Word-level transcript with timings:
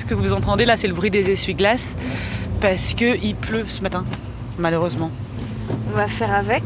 Ce 0.00 0.06
que 0.06 0.14
vous 0.14 0.32
entendez 0.32 0.64
là, 0.64 0.78
c'est 0.78 0.88
le 0.88 0.94
bruit 0.94 1.10
des 1.10 1.30
essuie-glaces 1.30 1.94
parce 2.62 2.94
qu'il 2.94 3.34
pleut 3.36 3.66
ce 3.68 3.82
matin, 3.82 4.06
malheureusement. 4.58 5.10
On 5.92 5.94
va 5.94 6.08
faire 6.08 6.32
avec 6.34 6.62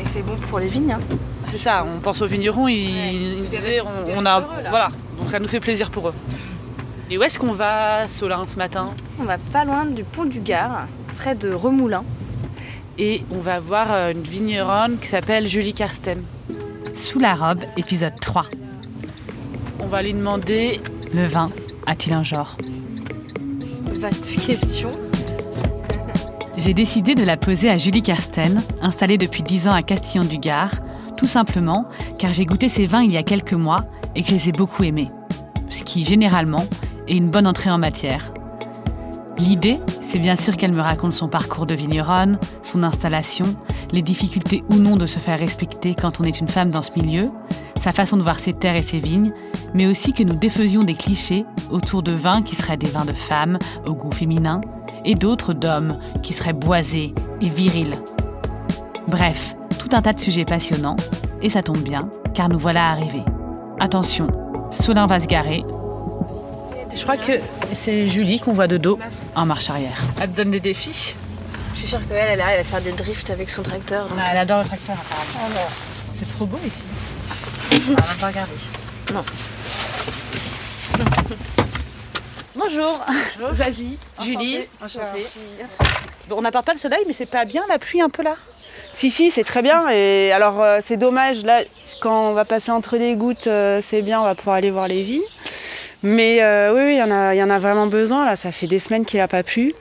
et 0.00 0.04
c'est 0.08 0.22
bon 0.22 0.34
pour 0.34 0.58
les 0.58 0.66
vignes. 0.66 0.94
hein. 0.94 1.00
C'est 1.44 1.58
ça, 1.58 1.86
on 1.88 2.00
pense 2.00 2.22
aux 2.22 2.26
vignerons, 2.26 2.66
ils, 2.66 2.74
ils 3.14 3.38
nous 3.38 3.46
disaient, 3.46 3.80
on, 3.80 4.18
on 4.18 4.26
a, 4.26 4.40
voilà, 4.68 4.90
donc 5.16 5.30
ça 5.30 5.38
nous 5.38 5.46
fait 5.46 5.60
plaisir 5.60 5.90
pour 5.92 6.08
eux. 6.08 6.14
Et 7.08 7.16
où 7.16 7.22
est-ce 7.22 7.38
qu'on 7.38 7.52
va, 7.52 8.08
Solin, 8.08 8.44
ce 8.48 8.56
matin? 8.56 8.90
On 9.20 9.22
va 9.22 9.38
pas 9.38 9.64
loin 9.64 9.84
du 9.84 10.02
pont 10.02 10.24
du 10.24 10.40
Gard, 10.40 10.88
près 11.16 11.36
de 11.36 11.52
Remoulin. 11.52 12.02
Et 12.98 13.22
on 13.30 13.38
va 13.38 13.60
voir 13.60 13.92
euh, 13.92 14.10
une 14.10 14.24
vigneronne 14.24 14.98
qui 14.98 15.06
s'appelle 15.06 15.46
Julie 15.46 15.72
Karsten. 15.72 16.20
Sous 16.94 17.20
la 17.20 17.36
robe, 17.36 17.60
épisode 17.76 18.18
3. 18.20 18.46
On 19.78 19.86
va 19.86 20.02
lui 20.02 20.14
demander 20.14 20.80
Le 21.14 21.26
vin 21.26 21.50
a-t-il 21.86 22.12
un 22.12 22.22
genre 22.22 22.56
Vaste 23.94 24.36
question. 24.44 24.88
J'ai 26.58 26.74
décidé 26.74 27.14
de 27.14 27.24
la 27.24 27.36
poser 27.36 27.70
à 27.70 27.76
Julie 27.76 28.02
Kersten, 28.02 28.62
installée 28.82 29.18
depuis 29.18 29.42
10 29.42 29.68
ans 29.68 29.74
à 29.74 29.82
Castillon-du-Gard, 29.82 30.80
tout 31.16 31.26
simplement 31.26 31.86
car 32.18 32.32
j'ai 32.32 32.44
goûté 32.44 32.68
ces 32.68 32.86
vins 32.86 33.02
il 33.02 33.12
y 33.12 33.16
a 33.16 33.22
quelques 33.22 33.54
mois 33.54 33.84
et 34.14 34.22
que 34.22 34.28
je 34.28 34.34
les 34.34 34.48
ai 34.48 34.52
beaucoup 34.52 34.84
aimés. 34.84 35.08
Ce 35.68 35.82
qui, 35.84 36.04
généralement, 36.04 36.66
est 37.08 37.16
une 37.16 37.30
bonne 37.30 37.46
entrée 37.46 37.70
en 37.70 37.78
matière. 37.78 38.32
L'idée, 39.38 39.76
c'est 40.00 40.18
bien 40.18 40.36
sûr 40.36 40.56
qu'elle 40.56 40.72
me 40.72 40.80
raconte 40.80 41.12
son 41.12 41.28
parcours 41.28 41.66
de 41.66 41.74
vigneronne, 41.74 42.38
son 42.62 42.82
installation, 42.82 43.54
les 43.92 44.02
difficultés 44.02 44.64
ou 44.70 44.76
non 44.76 44.96
de 44.96 45.06
se 45.06 45.18
faire 45.18 45.38
respecter 45.38 45.94
quand 45.94 46.20
on 46.20 46.24
est 46.24 46.40
une 46.40 46.48
femme 46.48 46.70
dans 46.70 46.82
ce 46.82 46.98
milieu, 46.98 47.26
sa 47.80 47.92
façon 47.92 48.16
de 48.16 48.22
voir 48.22 48.38
ses 48.38 48.54
terres 48.54 48.76
et 48.76 48.82
ses 48.82 48.98
vignes, 48.98 49.32
mais 49.74 49.86
aussi 49.86 50.12
que 50.12 50.22
nous 50.22 50.34
défaisions 50.36 50.82
des 50.84 50.94
clichés 50.94 51.44
autour 51.70 52.02
de 52.02 52.12
vins 52.12 52.42
qui 52.42 52.54
seraient 52.56 52.76
des 52.76 52.86
vins 52.88 53.04
de 53.04 53.12
femmes 53.12 53.58
au 53.86 53.94
goût 53.94 54.12
féminin 54.12 54.60
et 55.04 55.14
d'autres 55.14 55.52
d'hommes 55.52 55.98
qui 56.22 56.32
seraient 56.32 56.52
boisés 56.52 57.14
et 57.40 57.48
virils. 57.48 57.94
Bref, 59.08 59.56
tout 59.78 59.88
un 59.92 60.02
tas 60.02 60.12
de 60.12 60.20
sujets 60.20 60.44
passionnants, 60.44 60.96
et 61.42 61.50
ça 61.50 61.62
tombe 61.62 61.82
bien, 61.82 62.08
car 62.34 62.48
nous 62.48 62.58
voilà 62.58 62.88
arrivés. 62.88 63.22
Attention, 63.78 64.26
Solin 64.70 65.06
va 65.06 65.20
se 65.20 65.26
garer 65.26 65.62
Je 66.94 67.02
crois 67.02 67.16
que 67.16 67.32
c'est 67.72 68.08
Julie 68.08 68.40
qu'on 68.40 68.52
voit 68.52 68.66
de 68.66 68.78
dos. 68.78 68.98
en 69.34 69.46
marche 69.46 69.70
arrière. 69.70 69.96
Elle 70.20 70.30
te 70.30 70.36
donne 70.38 70.50
des 70.50 70.60
défis. 70.60 71.14
Je 71.74 71.80
suis 71.80 71.88
sûre 71.88 72.00
qu'elle, 72.08 72.16
elle 72.32 72.40
arrive 72.40 72.60
à 72.60 72.64
faire 72.64 72.80
des 72.80 72.92
drifts 72.92 73.30
avec 73.30 73.50
son 73.50 73.62
tracteur. 73.62 74.08
donc- 74.08 74.18
Elle 74.32 74.38
adore 74.38 74.60
le 74.60 74.64
tracteur, 74.64 74.96
apparemment. 74.96 75.68
C'est 76.10 76.26
trop 76.28 76.46
beau 76.46 76.58
ici. 76.66 76.82
On 77.90 77.94
va 77.94 78.02
pas 78.18 78.26
regarder. 78.28 78.52
Non. 79.14 79.22
Bonjour. 82.54 83.00
Vas-y, 83.52 83.98
Julie. 84.22 84.66
Enchantée. 84.82 85.26
On 86.30 86.42
n'a 86.42 86.50
pas 86.50 86.62
le 86.72 86.78
soleil, 86.78 87.04
mais 87.06 87.12
c'est 87.12 87.26
pas 87.30 87.44
bien 87.44 87.62
la 87.68 87.78
pluie 87.78 88.00
un 88.00 88.08
peu 88.08 88.22
là? 88.22 88.34
Si, 88.92 89.10
si, 89.10 89.30
c'est 89.30 89.44
très 89.44 89.62
bien. 89.62 89.88
Et 89.90 90.32
alors, 90.32 90.60
euh, 90.62 90.80
c'est 90.84 90.96
dommage, 90.96 91.42
là, 91.44 91.62
quand 92.00 92.30
on 92.30 92.32
va 92.32 92.44
passer 92.44 92.70
entre 92.70 92.96
les 92.96 93.14
gouttes, 93.14 93.46
euh, 93.46 93.80
c'est 93.82 94.02
bien, 94.02 94.20
on 94.20 94.24
va 94.24 94.34
pouvoir 94.34 94.56
aller 94.56 94.70
voir 94.70 94.88
les 94.88 95.02
vignes. 95.02 95.22
Mais 96.02 96.42
euh, 96.42 96.72
oui, 96.74 96.80
oui, 96.84 96.92
il 96.94 96.98
y, 96.98 97.02
en 97.02 97.10
a- 97.10 97.34
il 97.34 97.38
y 97.38 97.42
en 97.42 97.50
a 97.50 97.58
vraiment 97.58 97.86
besoin. 97.86 98.24
Là, 98.24 98.36
ça 98.36 98.52
fait 98.52 98.66
des 98.66 98.78
semaines 98.78 99.04
qu'il 99.04 99.18
n'a 99.20 99.28
pas 99.28 99.42
plu. 99.42 99.74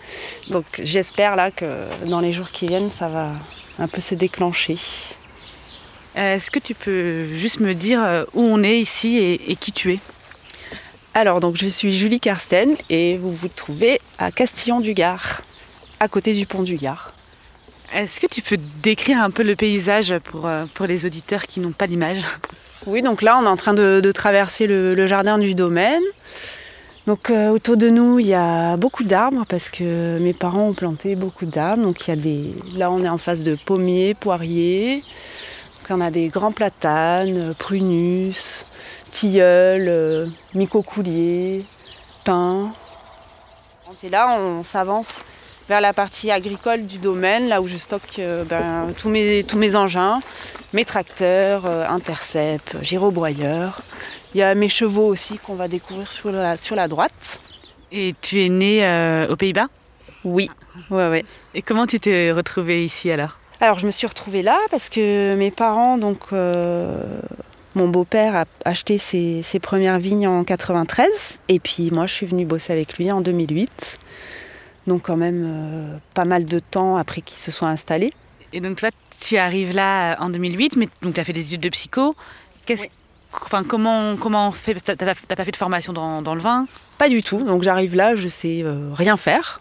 Donc, 0.50 0.66
j'espère 0.80 1.36
là 1.36 1.52
que 1.52 1.66
dans 2.06 2.20
les 2.20 2.32
jours 2.34 2.52
qui 2.52 2.68
viennent, 2.68 2.90
ça 2.90 3.08
va 3.08 3.32
un 3.80 3.88
peu 3.88 4.02
se 4.02 4.16
déclencher. 4.16 4.78
Euh, 6.18 6.36
Est-ce 6.36 6.50
que 6.50 6.60
tu 6.60 6.74
peux 6.74 7.28
juste 7.36 7.60
me 7.60 7.74
dire 7.74 8.02
euh, 8.04 8.24
où 8.34 8.42
on 8.42 8.64
est 8.64 8.80
ici 8.80 9.18
et, 9.18 9.52
et 9.52 9.56
qui 9.56 9.72
tu 9.72 9.94
es? 9.94 10.00
Alors, 11.14 11.40
donc, 11.40 11.58
je 11.58 11.68
suis 11.68 11.92
Julie 11.92 12.20
Karsten 12.20 12.76
et 12.90 13.18
vous 13.18 13.34
vous 13.34 13.48
trouvez 13.48 14.00
à 14.18 14.32
Castillon-du-Gard, 14.32 15.42
à 16.00 16.08
côté 16.08 16.34
du 16.34 16.46
pont 16.46 16.64
du 16.64 16.76
Gard. 16.76 17.14
Est-ce 17.94 18.20
que 18.20 18.28
tu 18.28 18.42
peux 18.42 18.58
décrire 18.82 19.22
un 19.22 19.30
peu 19.30 19.44
le 19.44 19.56
paysage 19.56 20.18
pour, 20.20 20.48
euh, 20.48 20.66
pour 20.74 20.86
les 20.86 21.06
auditeurs 21.06 21.46
qui 21.46 21.60
n'ont 21.60 21.72
pas 21.72 21.86
l'image? 21.86 22.22
Oui, 22.86 23.02
donc 23.02 23.22
là, 23.22 23.38
on 23.42 23.46
est 23.46 23.50
en 23.50 23.58
train 23.58 23.74
de, 23.74 24.02
de 24.04 24.12
traverser 24.12 24.68
le, 24.68 24.96
le 24.96 25.08
jardin 25.08 25.38
du 25.38 25.56
domaine. 25.56 26.04
Donc 27.08 27.30
euh, 27.30 27.50
autour 27.50 27.78
de 27.78 27.90
nous, 27.90 28.20
il 28.20 28.28
y 28.28 28.34
a 28.34 28.78
beaucoup 28.78 29.04
d'arbres 29.04 29.46
parce 29.48 29.70
que 29.70 30.18
mes 30.20 30.34
parents 30.34 30.70
ont 30.70 30.74
planté 30.74 31.16
beaucoup 31.16 31.46
d'arbres. 31.46 31.84
Donc 31.84 32.08
il 32.08 32.10
y 32.10 32.14
a 32.14 32.16
des, 32.16 32.54
là, 32.76 32.92
on 32.92 33.04
est 33.04 33.10
en 33.10 33.20
face 33.20 33.44
de 33.44 33.56
pommiers, 33.56 34.16
poiriers. 34.16 35.04
Donc, 35.88 36.00
on 36.00 36.02
a 36.02 36.10
des 36.10 36.30
grands 36.30 36.52
platanes, 36.52 37.50
euh, 37.50 37.54
prunus, 37.54 38.66
tilleuls, 39.12 39.86
euh, 39.88 40.28
micocouliers, 40.56 41.64
pins. 42.24 42.72
Et 44.02 44.10
là, 44.10 44.36
on 44.40 44.64
s'avance 44.64 45.22
vers 45.70 45.82
la 45.82 45.94
partie 45.94 46.32
agricole 46.32 46.88
du 46.88 46.98
domaine, 46.98 47.48
là 47.50 47.62
où 47.62 47.68
je 47.68 47.78
stocke 47.78 48.18
euh, 48.18 48.44
ben, 48.46 48.94
tous, 48.98 49.10
mes, 49.10 49.44
tous 49.44 49.58
mes 49.58 49.76
engins, 49.76 50.22
mes 50.74 50.86
tracteurs, 50.86 51.68
intercept, 51.68 52.82
gyrobroyeur. 52.82 53.82
Il 54.34 54.40
y 54.40 54.44
a 54.44 54.56
mes 54.56 54.70
chevaux 54.70 55.06
aussi 55.06 55.38
qu'on 55.38 55.56
va 55.56 55.68
découvrir 55.68 56.12
sur 56.12 56.32
la, 56.32 56.58
sur 56.58 56.76
la 56.76 56.88
droite. 56.88 57.40
Et 57.92 58.16
tu 58.22 58.44
es 58.44 58.50
né 58.50 58.84
euh, 58.84 59.28
aux 59.28 59.36
Pays-Bas? 59.36 59.68
Oui, 60.24 60.50
ouais, 60.90 61.10
ouais. 61.10 61.26
Et 61.54 61.62
comment 61.62 61.86
tu 61.86 62.00
t'es 62.00 62.32
retrouvée 62.32 62.84
ici 62.84 63.12
alors? 63.12 63.38
Alors 63.62 63.80
je 63.80 63.86
me 63.86 63.92
suis 63.92 64.08
retrouvée 64.08 64.42
là 64.42 64.58
parce 64.72 64.90
que 64.90 65.36
mes 65.36 65.52
parents, 65.52 65.98
donc 65.98 66.20
euh, 66.34 66.98
mon 67.74 67.88
beau-père 67.88 68.36
a 68.36 68.46
acheté 68.66 68.98
ses, 68.98 69.44
ses 69.44 69.60
premières 69.60 70.00
vignes 70.00 70.28
en 70.28 70.44
93 70.44 71.40
et 71.50 71.60
puis 71.60 71.92
moi 71.92 72.06
je 72.06 72.14
suis 72.14 72.26
venue 72.26 72.46
bosser 72.46 72.74
avec 72.74 72.98
lui 72.98 73.12
en 73.12 73.22
2008. 73.22 74.00
Donc 74.88 75.04
quand 75.04 75.18
même 75.18 75.44
euh, 75.48 75.98
pas 76.14 76.26
mal 76.26 76.46
de 76.46 76.60
temps 76.60 76.98
après 76.98 77.22
qu'il 77.22 77.40
se 77.40 77.52
soit 77.52 77.70
installé. 77.70 78.14
Et 78.54 78.62
donc 78.62 78.78
toi, 78.78 78.90
tu 79.20 79.38
arrives 79.38 79.74
là 79.74 80.14
euh, 80.14 80.16
en 80.20 80.30
2008, 80.30 80.76
mais 80.78 80.88
donc 81.02 81.16
tu 81.16 81.20
as 81.20 81.24
fait 81.24 81.34
des 81.34 81.42
études 81.42 81.62
de 81.62 81.70
psycho. 81.70 82.16
Qu'est-ce, 82.66 82.88
enfin, 83.34 83.64
comment, 83.64 84.16
comment 84.16 84.50
on 84.50 84.52
fait? 84.52 84.76
T'as 84.76 84.96
pas 84.96 85.46
fait 85.46 85.52
de 85.52 85.56
formation 85.58 85.92
dans, 85.92 86.22
dans 86.22 86.36
le 86.36 86.42
vin? 86.42 86.68
Pas 86.98 87.10
du 87.10 87.24
tout. 87.24 87.44
Donc 87.44 87.64
j'arrive 87.64 87.96
là, 87.96 88.16
je 88.16 88.28
sais 88.28 88.62
euh, 88.64 88.92
rien 88.94 89.18
faire. 89.18 89.60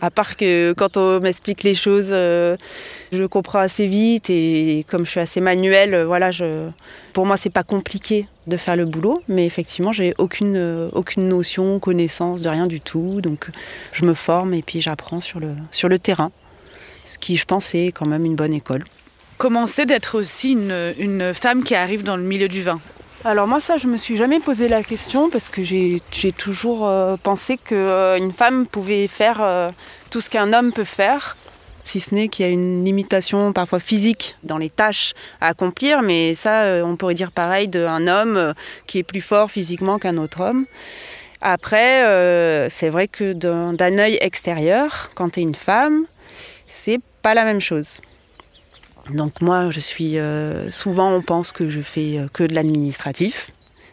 À 0.00 0.10
part 0.10 0.36
que 0.36 0.72
quand 0.72 0.96
on 0.96 1.20
m'explique 1.20 1.62
les 1.62 1.74
choses, 1.74 2.10
euh, 2.10 2.56
je 3.12 3.24
comprends 3.24 3.60
assez 3.60 3.86
vite 3.86 4.28
et 4.30 4.84
comme 4.88 5.04
je 5.04 5.10
suis 5.10 5.20
assez 5.20 5.40
manuelle, 5.40 5.94
euh, 5.94 6.06
voilà, 6.06 6.30
je, 6.30 6.68
pour 7.12 7.26
moi 7.26 7.36
c'est 7.36 7.50
pas 7.50 7.62
compliqué 7.62 8.26
de 8.46 8.56
faire 8.56 8.76
le 8.76 8.86
boulot, 8.86 9.22
mais 9.28 9.46
effectivement 9.46 9.92
j'ai 9.92 10.14
aucune 10.18 10.56
euh, 10.56 10.88
aucune 10.92 11.28
notion, 11.28 11.78
connaissance 11.78 12.42
de 12.42 12.48
rien 12.48 12.66
du 12.66 12.80
tout, 12.80 13.20
donc 13.20 13.48
je 13.92 14.04
me 14.04 14.14
forme 14.14 14.52
et 14.54 14.62
puis 14.62 14.80
j'apprends 14.80 15.20
sur 15.20 15.40
le 15.40 15.50
sur 15.70 15.88
le 15.88 15.98
terrain, 15.98 16.30
ce 17.04 17.18
qui 17.18 17.36
je 17.36 17.44
pense 17.44 17.74
est 17.74 17.92
quand 17.92 18.06
même 18.06 18.24
une 18.24 18.36
bonne 18.36 18.54
école. 18.54 18.84
Comment 19.38 19.66
d'être 19.86 20.16
aussi 20.16 20.52
une, 20.52 20.94
une 20.98 21.34
femme 21.34 21.64
qui 21.64 21.74
arrive 21.74 22.02
dans 22.04 22.16
le 22.16 22.22
milieu 22.22 22.48
du 22.48 22.62
vin? 22.62 22.80
Alors 23.26 23.46
moi 23.46 23.58
ça 23.58 23.78
je 23.78 23.86
me 23.86 23.96
suis 23.96 24.18
jamais 24.18 24.38
posé 24.38 24.68
la 24.68 24.82
question 24.82 25.30
parce 25.30 25.48
que 25.48 25.62
j'ai 25.62 26.02
toujours 26.36 26.86
euh, 26.86 27.16
pensé 27.16 27.56
que 27.56 27.74
euh, 27.74 28.30
femme 28.30 28.66
pouvait 28.66 29.06
faire 29.06 29.38
euh, 29.40 29.70
tout 30.10 30.20
ce 30.20 30.28
qu'un 30.28 30.52
homme 30.52 30.74
peut 30.74 30.84
faire, 30.84 31.38
si 31.84 32.00
ce 32.00 32.14
n'est 32.14 32.28
qu'il 32.28 32.44
y 32.44 32.48
a 32.50 32.52
une 32.52 32.84
limitation 32.84 33.54
parfois 33.54 33.80
physique 33.80 34.36
dans 34.42 34.58
les 34.58 34.68
tâches 34.68 35.14
à 35.40 35.48
accomplir, 35.48 36.02
mais 36.02 36.34
ça 36.34 36.82
on 36.84 36.96
pourrait 36.96 37.14
dire 37.14 37.32
pareil 37.32 37.66
d'un 37.66 38.08
homme 38.08 38.52
qui 38.86 38.98
est 38.98 39.02
plus 39.02 39.22
fort 39.22 39.50
physiquement 39.50 39.98
qu'un 39.98 40.18
autre 40.18 40.42
homme. 40.42 40.66
Après 41.40 42.68
c'est 42.68 42.90
vrai 42.90 43.08
que 43.08 43.32
d'un 43.32 43.72
d'un 43.72 43.96
œil 43.96 44.18
extérieur, 44.20 45.08
quand 45.14 45.30
tu 45.30 45.40
es 45.40 45.42
une 45.44 45.54
femme, 45.54 46.04
c'est 46.68 47.00
pas 47.22 47.32
la 47.32 47.46
même 47.46 47.62
chose. 47.62 48.02
Donc 49.10 49.42
moi, 49.42 49.70
je 49.70 49.80
suis 49.80 50.18
euh, 50.18 50.70
souvent, 50.70 51.12
on 51.12 51.22
pense 51.22 51.52
que 51.52 51.68
je 51.68 51.80
fais 51.80 52.18
euh, 52.18 52.28
que 52.32 52.42
de 52.42 52.54
l'administratif 52.54 53.50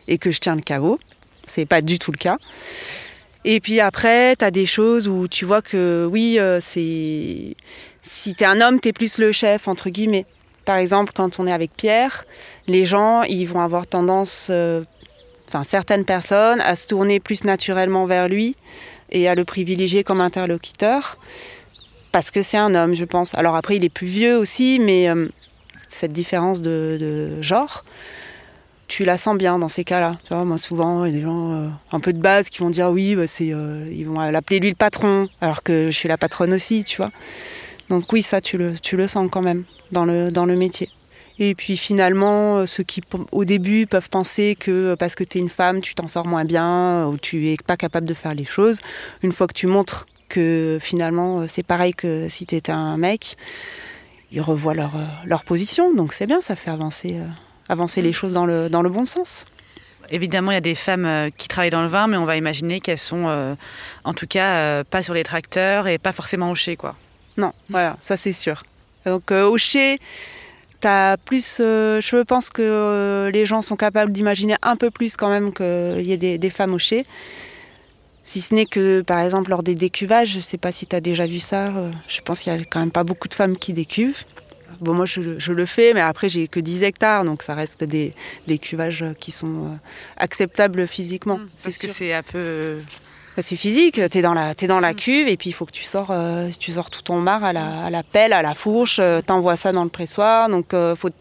et 0.08 0.18
que 0.18 0.32
je 0.32 0.40
tiens 0.40 0.56
le 0.56 0.62
caveau. 0.62 1.00
C'est 1.46 1.66
pas 1.66 1.82
du 1.82 2.00
tout 2.00 2.12
le 2.12 2.18
cas. 2.18 2.38
Et 3.44 3.60
puis 3.60 3.80
après, 3.80 4.36
tu 4.36 4.46
as 4.46 4.52
des 4.52 4.66
choses 4.66 5.08
où 5.08 5.28
tu 5.28 5.46
vois 5.46 5.62
que 5.62 6.08
oui, 6.10 6.38
euh, 6.40 6.60
c'est 6.62 7.56
si 8.04 8.36
tu 8.36 8.44
es 8.44 8.46
un 8.46 8.62
homme, 8.62 8.80
tu 8.80 8.90
es 8.90 8.94
plus 8.94 9.18
le 9.18 9.32
chef 9.32 9.68
entre 9.68 9.90
guillemets. 9.90 10.26
Par 10.64 10.78
exemple, 10.78 11.12
quand 11.14 11.40
on 11.40 11.48
est 11.48 11.52
avec 11.52 11.72
Pierre, 11.76 12.26
les 12.68 12.86
gens, 12.86 13.24
ils 13.24 13.46
vont 13.46 13.62
avoir 13.62 13.88
tendance 13.88 14.52
enfin 15.50 15.64
certaines 15.64 16.06
personnes 16.06 16.62
à 16.62 16.76
se 16.76 16.86
tourner 16.86 17.20
plus 17.20 17.44
naturellement 17.44 18.06
vers 18.06 18.30
lui 18.30 18.56
et 19.10 19.28
à 19.28 19.36
le 19.36 19.44
privilégier 19.44 20.04
comme 20.04 20.22
interlocuteur 20.22 21.18
parce 22.12 22.32
que 22.32 22.42
c'est 22.42 22.58
un 22.58 22.76
homme, 22.76 22.94
je 22.94 23.06
pense. 23.06 23.34
Alors 23.36 23.56
après, 23.56 23.78
il 23.78 23.86
est 23.86 23.90
plus 23.90 24.08
vieux 24.08 24.38
aussi, 24.38 24.80
mais 24.80 25.10
euh, 25.10 25.28
cette 25.88 26.12
différence 26.12 26.62
de, 26.62 27.42
genre, 27.42 27.84
tu 28.88 29.06
la 29.06 29.18
sens 29.18 29.38
bien 29.38 29.58
dans 29.60 29.70
ces 29.70 29.84
cas-là. 29.84 30.18
Tu 30.24 30.34
vois, 30.34 30.44
moi, 30.44 30.58
souvent, 30.58 31.06
il 31.06 31.12
y 31.12 31.16
a 31.16 31.18
des 31.18 31.24
gens 31.24 31.54
euh, 31.54 31.68
un 31.92 32.00
peu 32.00 32.14
de 32.14 32.20
base 32.20 32.50
qui 32.50 32.60
vont 32.60 32.70
dire 32.70 32.90
oui, 32.90 33.16
bah, 33.16 33.24
euh, 33.42 33.90
ils 33.92 34.06
vont 34.06 34.20
l'appeler 34.20 34.60
lui 34.60 34.70
le 34.70 34.76
patron, 34.76 35.30
alors 35.40 35.64
que 35.64 35.88
je 35.88 35.98
suis 35.98 36.10
la 36.10 36.18
patronne 36.18 36.54
aussi, 36.54 36.84
tu 36.84 36.98
vois. 36.98 37.12
Donc 37.90 38.12
oui, 38.12 38.22
ça, 38.22 38.42
tu 38.42 38.58
le, 38.58 39.08
sens 39.08 39.30
quand 39.32 39.42
même 39.42 39.64
dans 39.92 40.06
le, 40.06 40.32
dans 40.32 40.46
le 40.46 40.56
métier. 40.56 40.90
Et 41.40 41.56
puis 41.56 41.76
finalement, 41.76 42.66
ceux 42.68 42.84
qui 42.84 43.02
au 43.32 43.46
début 43.46 43.88
peuvent 43.88 44.10
penser 44.10 44.56
que 44.60 44.96
parce 44.96 45.16
que 45.16 45.24
tu 45.24 45.40
es 45.40 45.42
une 45.42 45.50
femme, 45.50 45.82
tu 45.82 45.96
t'en 45.96 46.08
sors 46.08 46.28
moins 46.28 46.46
bien 46.46 47.08
ou 47.08 47.18
tu 47.18 47.50
es 47.50 47.58
pas 47.66 47.78
capable 47.78 48.06
de 48.06 48.14
faire 48.14 48.36
les 48.36 48.46
choses, 48.46 48.82
une 49.24 49.32
fois 49.32 49.48
que 49.48 49.54
tu 49.54 49.66
montres 49.66 50.06
que 50.32 50.80
finalement 50.82 51.48
c'est 51.48 51.64
pareil 51.64 51.94
que 51.94 52.28
si 52.30 52.46
tu 52.46 52.56
étais 52.56 52.72
un 52.72 52.98
mec, 52.98 53.36
ils 54.32 54.42
revoient 54.42 54.74
leur, 54.74 54.94
leur 55.26 55.44
position. 55.44 55.94
Donc 55.94 56.14
c'est 56.14 56.26
bien, 56.26 56.42
ça 56.42 56.56
fait 56.56 56.72
avancer, 56.72 57.20
avancer 57.70 58.02
les 58.02 58.14
choses 58.14 58.34
dans 58.34 58.46
le, 58.46 58.70
dans 58.70 58.82
le 58.82 58.90
bon 58.90 59.06
sens. 59.06 59.46
Évidemment, 60.12 60.52
il 60.52 60.56
y 60.56 60.58
a 60.58 60.62
des 60.62 60.76
femmes 60.76 61.06
euh, 61.06 61.30
qui 61.36 61.48
travaillent 61.48 61.70
dans 61.70 61.84
le 61.84 61.88
vin, 61.88 62.08
mais 62.08 62.18
on 62.18 62.26
va 62.26 62.36
imaginer 62.36 62.82
qu'elles 62.82 62.98
sont, 62.98 63.28
euh, 63.28 63.56
en 64.04 64.14
tout 64.14 64.28
cas, 64.28 64.56
euh, 64.56 64.84
pas 64.84 65.04
sur 65.04 65.14
les 65.14 65.24
tracteurs 65.24 65.88
et 65.88 65.98
pas 65.98 66.12
forcément 66.12 66.52
au 66.52 66.56
chai, 66.56 66.76
quoi. 66.76 66.96
Non, 67.38 67.54
voilà, 67.70 67.96
ça 68.02 68.18
c'est 68.18 68.34
sûr. 68.34 68.64
Donc 69.06 69.32
au 69.32 69.58
chai, 69.58 70.00
as 70.84 71.16
plus, 71.24 71.58
je 71.60 72.24
pense 72.24 72.50
que 72.50 73.32
les 73.34 73.46
gens 73.46 73.62
sont 73.62 73.78
capables 73.78 74.12
d'imaginer 74.12 74.56
un 74.62 74.76
peu 74.76 74.92
plus 74.92 75.16
quand 75.16 75.30
même 75.30 75.54
qu'il 75.54 76.06
y 76.06 76.12
ait 76.12 76.18
des, 76.18 76.38
des 76.38 76.50
femmes 76.50 76.74
au 76.74 76.78
chai. 76.78 77.06
Si 78.24 78.42
ce 78.42 78.54
n'est 78.54 78.66
que, 78.66 79.02
par 79.02 79.20
exemple, 79.20 79.50
lors 79.50 79.64
des 79.64 79.76
décuvages, 79.76 80.30
je 80.30 80.38
ne 80.38 80.42
sais 80.42 80.58
pas 80.58 80.72
si 80.72 80.86
tu 80.86 80.96
as 80.96 81.02
déjà 81.02 81.26
vu 81.26 81.40
ça, 81.40 81.72
je 82.08 82.22
pense 82.22 82.42
qu'il 82.42 82.54
n'y 82.54 82.62
a 82.62 82.66
quand 82.66 82.80
même 82.80 82.92
pas 82.92 83.04
beaucoup 83.04 83.28
de 83.28 83.34
femmes 83.34 83.58
qui 83.58 83.74
décuvent. 83.74 84.24
Bon, 84.82 84.96
moi, 84.96 85.06
je, 85.06 85.52
le 85.52 85.66
fais, 85.68 85.94
mais 85.94 86.02
après, 86.02 86.28
j'ai 86.28 86.48
que 86.48 86.60
10 86.60 86.84
hectares, 86.84 87.24
donc 87.24 87.44
ça 87.44 87.54
reste 87.54 87.84
des, 87.84 88.14
des 88.48 88.58
cuvages 88.58 89.06
qui 89.20 89.30
sont 89.30 89.66
euh, 89.66 89.76
acceptables 90.18 90.88
physiquement. 90.88 91.38
Mmh, 91.38 91.50
parce 91.64 91.78
que 91.78 91.88
c'est 91.88 92.14
un 92.14 92.24
peu. 92.24 92.40
Euh, 92.40 92.80
bah, 93.38 93.44
c'est 93.44 93.56
physique, 93.56 94.02
tu 94.10 94.18
es 94.18 94.22
dans 94.24 94.34
la, 94.34 94.54
es 94.60 94.68
dans 94.68 94.80
la 94.80 94.94
mmh. 94.94 94.96
cuve 94.96 95.28
et 95.28 95.38
puis 95.38 95.52
il 95.52 95.54
faut 95.54 95.66
que 95.66 95.72
tu 95.72 95.84
sors, 95.84 96.10
euh, 96.10 96.50
tu 96.60 96.72
sors 96.72 96.90
tout 96.90 97.04
ton 97.04 97.20
mar 97.20 97.44
à 97.44 97.54
la, 97.54 97.86
à 97.86 97.90
la 97.92 98.02
pelle, 98.02 98.34
à 98.34 98.42
la 98.42 98.56
fourche, 98.56 98.96
tu 98.96 99.34
envoies 99.34 99.56
ça 99.56 99.72
dans 99.72 99.84
le 99.84 99.90
pressoir, 99.90 100.50
donc 100.50 100.74
il 100.74 100.96
faut, 100.98 101.12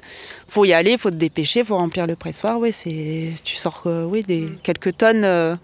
faut 0.49 0.65
y 0.65 0.73
aller, 0.73 0.97
faut 0.97 1.11
te 1.11 1.17
dépêcher, 1.17 1.63
faut 1.63 1.77
remplir 1.77 2.07
le 2.07 2.17
pressoir. 2.17 2.59
Oui, 2.59 2.73
c'est, 2.73 3.35
tu 3.45 3.57
sors 3.57 3.83
oui, 3.85 4.23
des, 4.23 4.41
mmh. 4.41 4.59
quelques 4.63 4.97
tonnes 4.97 5.59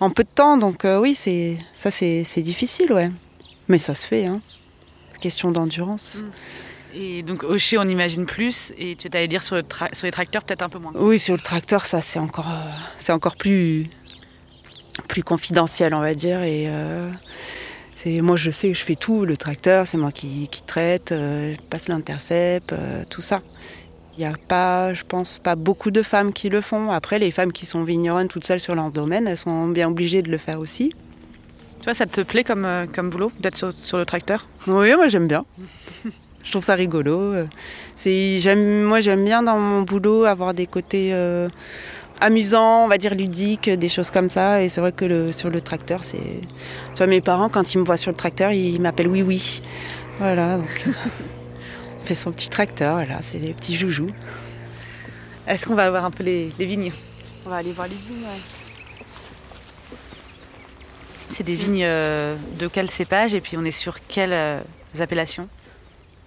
en 0.00 0.10
peu 0.10 0.24
de 0.24 0.28
temps, 0.28 0.56
donc 0.56 0.84
oui, 0.84 1.14
c'est, 1.14 1.58
ça 1.72 1.90
c'est, 1.90 2.42
difficile, 2.42 2.92
ouais. 2.92 3.10
Mais 3.68 3.78
ça 3.78 3.94
se 3.94 4.06
fait, 4.06 4.26
hein. 4.26 4.40
Question 5.20 5.50
d'endurance. 5.50 6.24
Et 6.94 7.22
donc 7.22 7.44
au 7.44 7.56
chai, 7.58 7.78
on 7.78 7.88
imagine 7.88 8.26
plus. 8.26 8.72
Et 8.78 8.96
tu 8.96 9.08
allais 9.12 9.28
dire 9.28 9.42
sur, 9.42 9.56
le 9.56 9.62
sur 9.92 10.06
les 10.06 10.10
tracteurs, 10.12 10.44
peut-être 10.44 10.62
un 10.62 10.68
peu 10.68 10.78
moins. 10.78 10.92
Oui, 10.94 11.18
sur 11.18 11.34
le 11.34 11.40
tracteur, 11.40 11.84
ça 11.84 12.00
c'est 12.00 12.18
encore, 12.18 12.48
euh, 12.48 12.70
c'est 12.98 13.12
encore 13.12 13.36
plus, 13.36 13.86
plus 15.08 15.22
confidentiel, 15.22 15.94
on 15.94 16.00
va 16.00 16.14
dire. 16.14 16.42
Et 16.42 16.64
euh, 16.68 17.10
c'est 17.94 18.20
moi, 18.20 18.36
je 18.36 18.50
sais 18.50 18.68
que 18.68 18.74
je 18.74 18.82
fais 18.82 18.96
tout. 18.96 19.24
Le 19.24 19.36
tracteur, 19.36 19.86
c'est 19.86 19.98
moi 19.98 20.12
qui, 20.12 20.48
qui 20.48 20.62
traite, 20.62 21.12
euh, 21.12 21.54
passe 21.68 21.88
l'intercept, 21.88 22.74
tout 23.08 23.22
ça. 23.22 23.42
Il 24.20 24.24
n'y 24.24 24.34
a 24.34 24.36
pas, 24.36 24.92
je 24.92 25.02
pense, 25.02 25.38
pas 25.38 25.56
beaucoup 25.56 25.90
de 25.90 26.02
femmes 26.02 26.34
qui 26.34 26.50
le 26.50 26.60
font. 26.60 26.90
Après, 26.90 27.18
les 27.18 27.30
femmes 27.30 27.52
qui 27.52 27.64
sont 27.64 27.84
vigneronnes 27.84 28.28
toutes 28.28 28.44
seules 28.44 28.60
sur 28.60 28.74
leur 28.74 28.90
domaine, 28.90 29.26
elles 29.26 29.38
sont 29.38 29.68
bien 29.68 29.88
obligées 29.88 30.20
de 30.20 30.30
le 30.30 30.36
faire 30.36 30.60
aussi. 30.60 30.90
Tu 31.78 31.84
vois, 31.84 31.94
ça 31.94 32.04
te 32.04 32.20
plaît 32.20 32.44
comme, 32.44 32.68
comme 32.94 33.08
boulot 33.08 33.32
d'être 33.40 33.56
sur, 33.56 33.72
sur 33.72 33.96
le 33.96 34.04
tracteur? 34.04 34.46
Oui, 34.66 34.94
moi 34.94 35.08
j'aime 35.08 35.26
bien. 35.26 35.46
Je 36.44 36.50
trouve 36.50 36.62
ça 36.62 36.74
rigolo. 36.74 37.32
C'est, 37.94 38.40
j'aime, 38.40 38.82
moi, 38.82 39.00
j'aime 39.00 39.24
bien 39.24 39.42
dans 39.42 39.58
mon 39.58 39.80
boulot 39.80 40.26
avoir 40.26 40.52
des 40.52 40.66
côtés 40.66 41.14
euh, 41.14 41.48
amusants, 42.20 42.84
on 42.84 42.88
va 42.88 42.98
dire 42.98 43.14
ludiques, 43.14 43.70
des 43.70 43.88
choses 43.88 44.10
comme 44.10 44.28
ça. 44.28 44.62
Et 44.62 44.68
c'est 44.68 44.82
vrai 44.82 44.92
que 44.92 45.06
le, 45.06 45.32
sur 45.32 45.48
le 45.48 45.62
tracteur, 45.62 46.04
c'est. 46.04 46.18
Tu 46.18 46.98
vois, 46.98 47.06
mes 47.06 47.22
parents, 47.22 47.48
quand 47.48 47.72
ils 47.72 47.78
me 47.78 47.84
voient 47.84 47.96
sur 47.96 48.10
le 48.10 48.18
tracteur, 48.18 48.52
ils 48.52 48.82
m'appellent 48.82 49.08
Oui 49.08 49.22
Oui. 49.22 49.62
Voilà, 50.18 50.58
donc. 50.58 50.88
fait 52.10 52.14
son 52.16 52.32
petit 52.32 52.48
tracteur, 52.48 52.94
voilà, 52.94 53.22
c'est 53.22 53.38
les 53.38 53.54
petits 53.54 53.76
joujoux. 53.76 54.10
Est-ce 55.46 55.64
qu'on 55.64 55.76
va 55.76 55.90
voir 55.90 56.04
un 56.04 56.10
peu 56.10 56.24
les, 56.24 56.48
vignes? 56.58 56.90
On 57.46 57.50
va 57.50 57.56
aller 57.56 57.70
voir 57.70 57.86
les 57.86 57.94
vignes, 57.94 58.26
C'est 61.28 61.44
des 61.44 61.54
vignes 61.54 61.84
euh, 61.84 62.34
de 62.58 62.66
quel 62.66 62.90
cépage 62.90 63.36
et 63.36 63.40
puis 63.40 63.56
on 63.56 63.64
est 63.64 63.70
sur 63.70 64.04
quelles 64.08 64.32
euh, 64.32 64.60
appellations? 64.98 65.48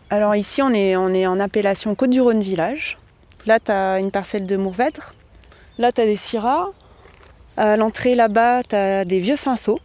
Alors 0.09 0.37
ici, 0.37 0.61
on 0.61 0.69
est, 0.69 0.95
on 0.95 1.09
est 1.09 1.27
en 1.27 1.37
appellation 1.41 1.93
Côte-du-Rhône 1.95 2.41
Village. 2.41 2.97
Là, 3.45 3.59
tu 3.59 3.71
as 3.71 3.99
une 3.99 4.11
parcelle 4.11 4.45
de 4.45 4.55
Mourvèdre. 4.55 5.13
Là, 5.79 5.91
tu 5.91 5.99
as 5.99 6.05
des 6.05 6.15
Syrah. 6.15 6.67
À 7.57 7.75
l'entrée, 7.75 8.15
là-bas, 8.15 8.63
tu 8.63 8.75
as 8.75 9.03
des 9.03 9.19
vieux 9.19 9.35
cinceaux. 9.35 9.79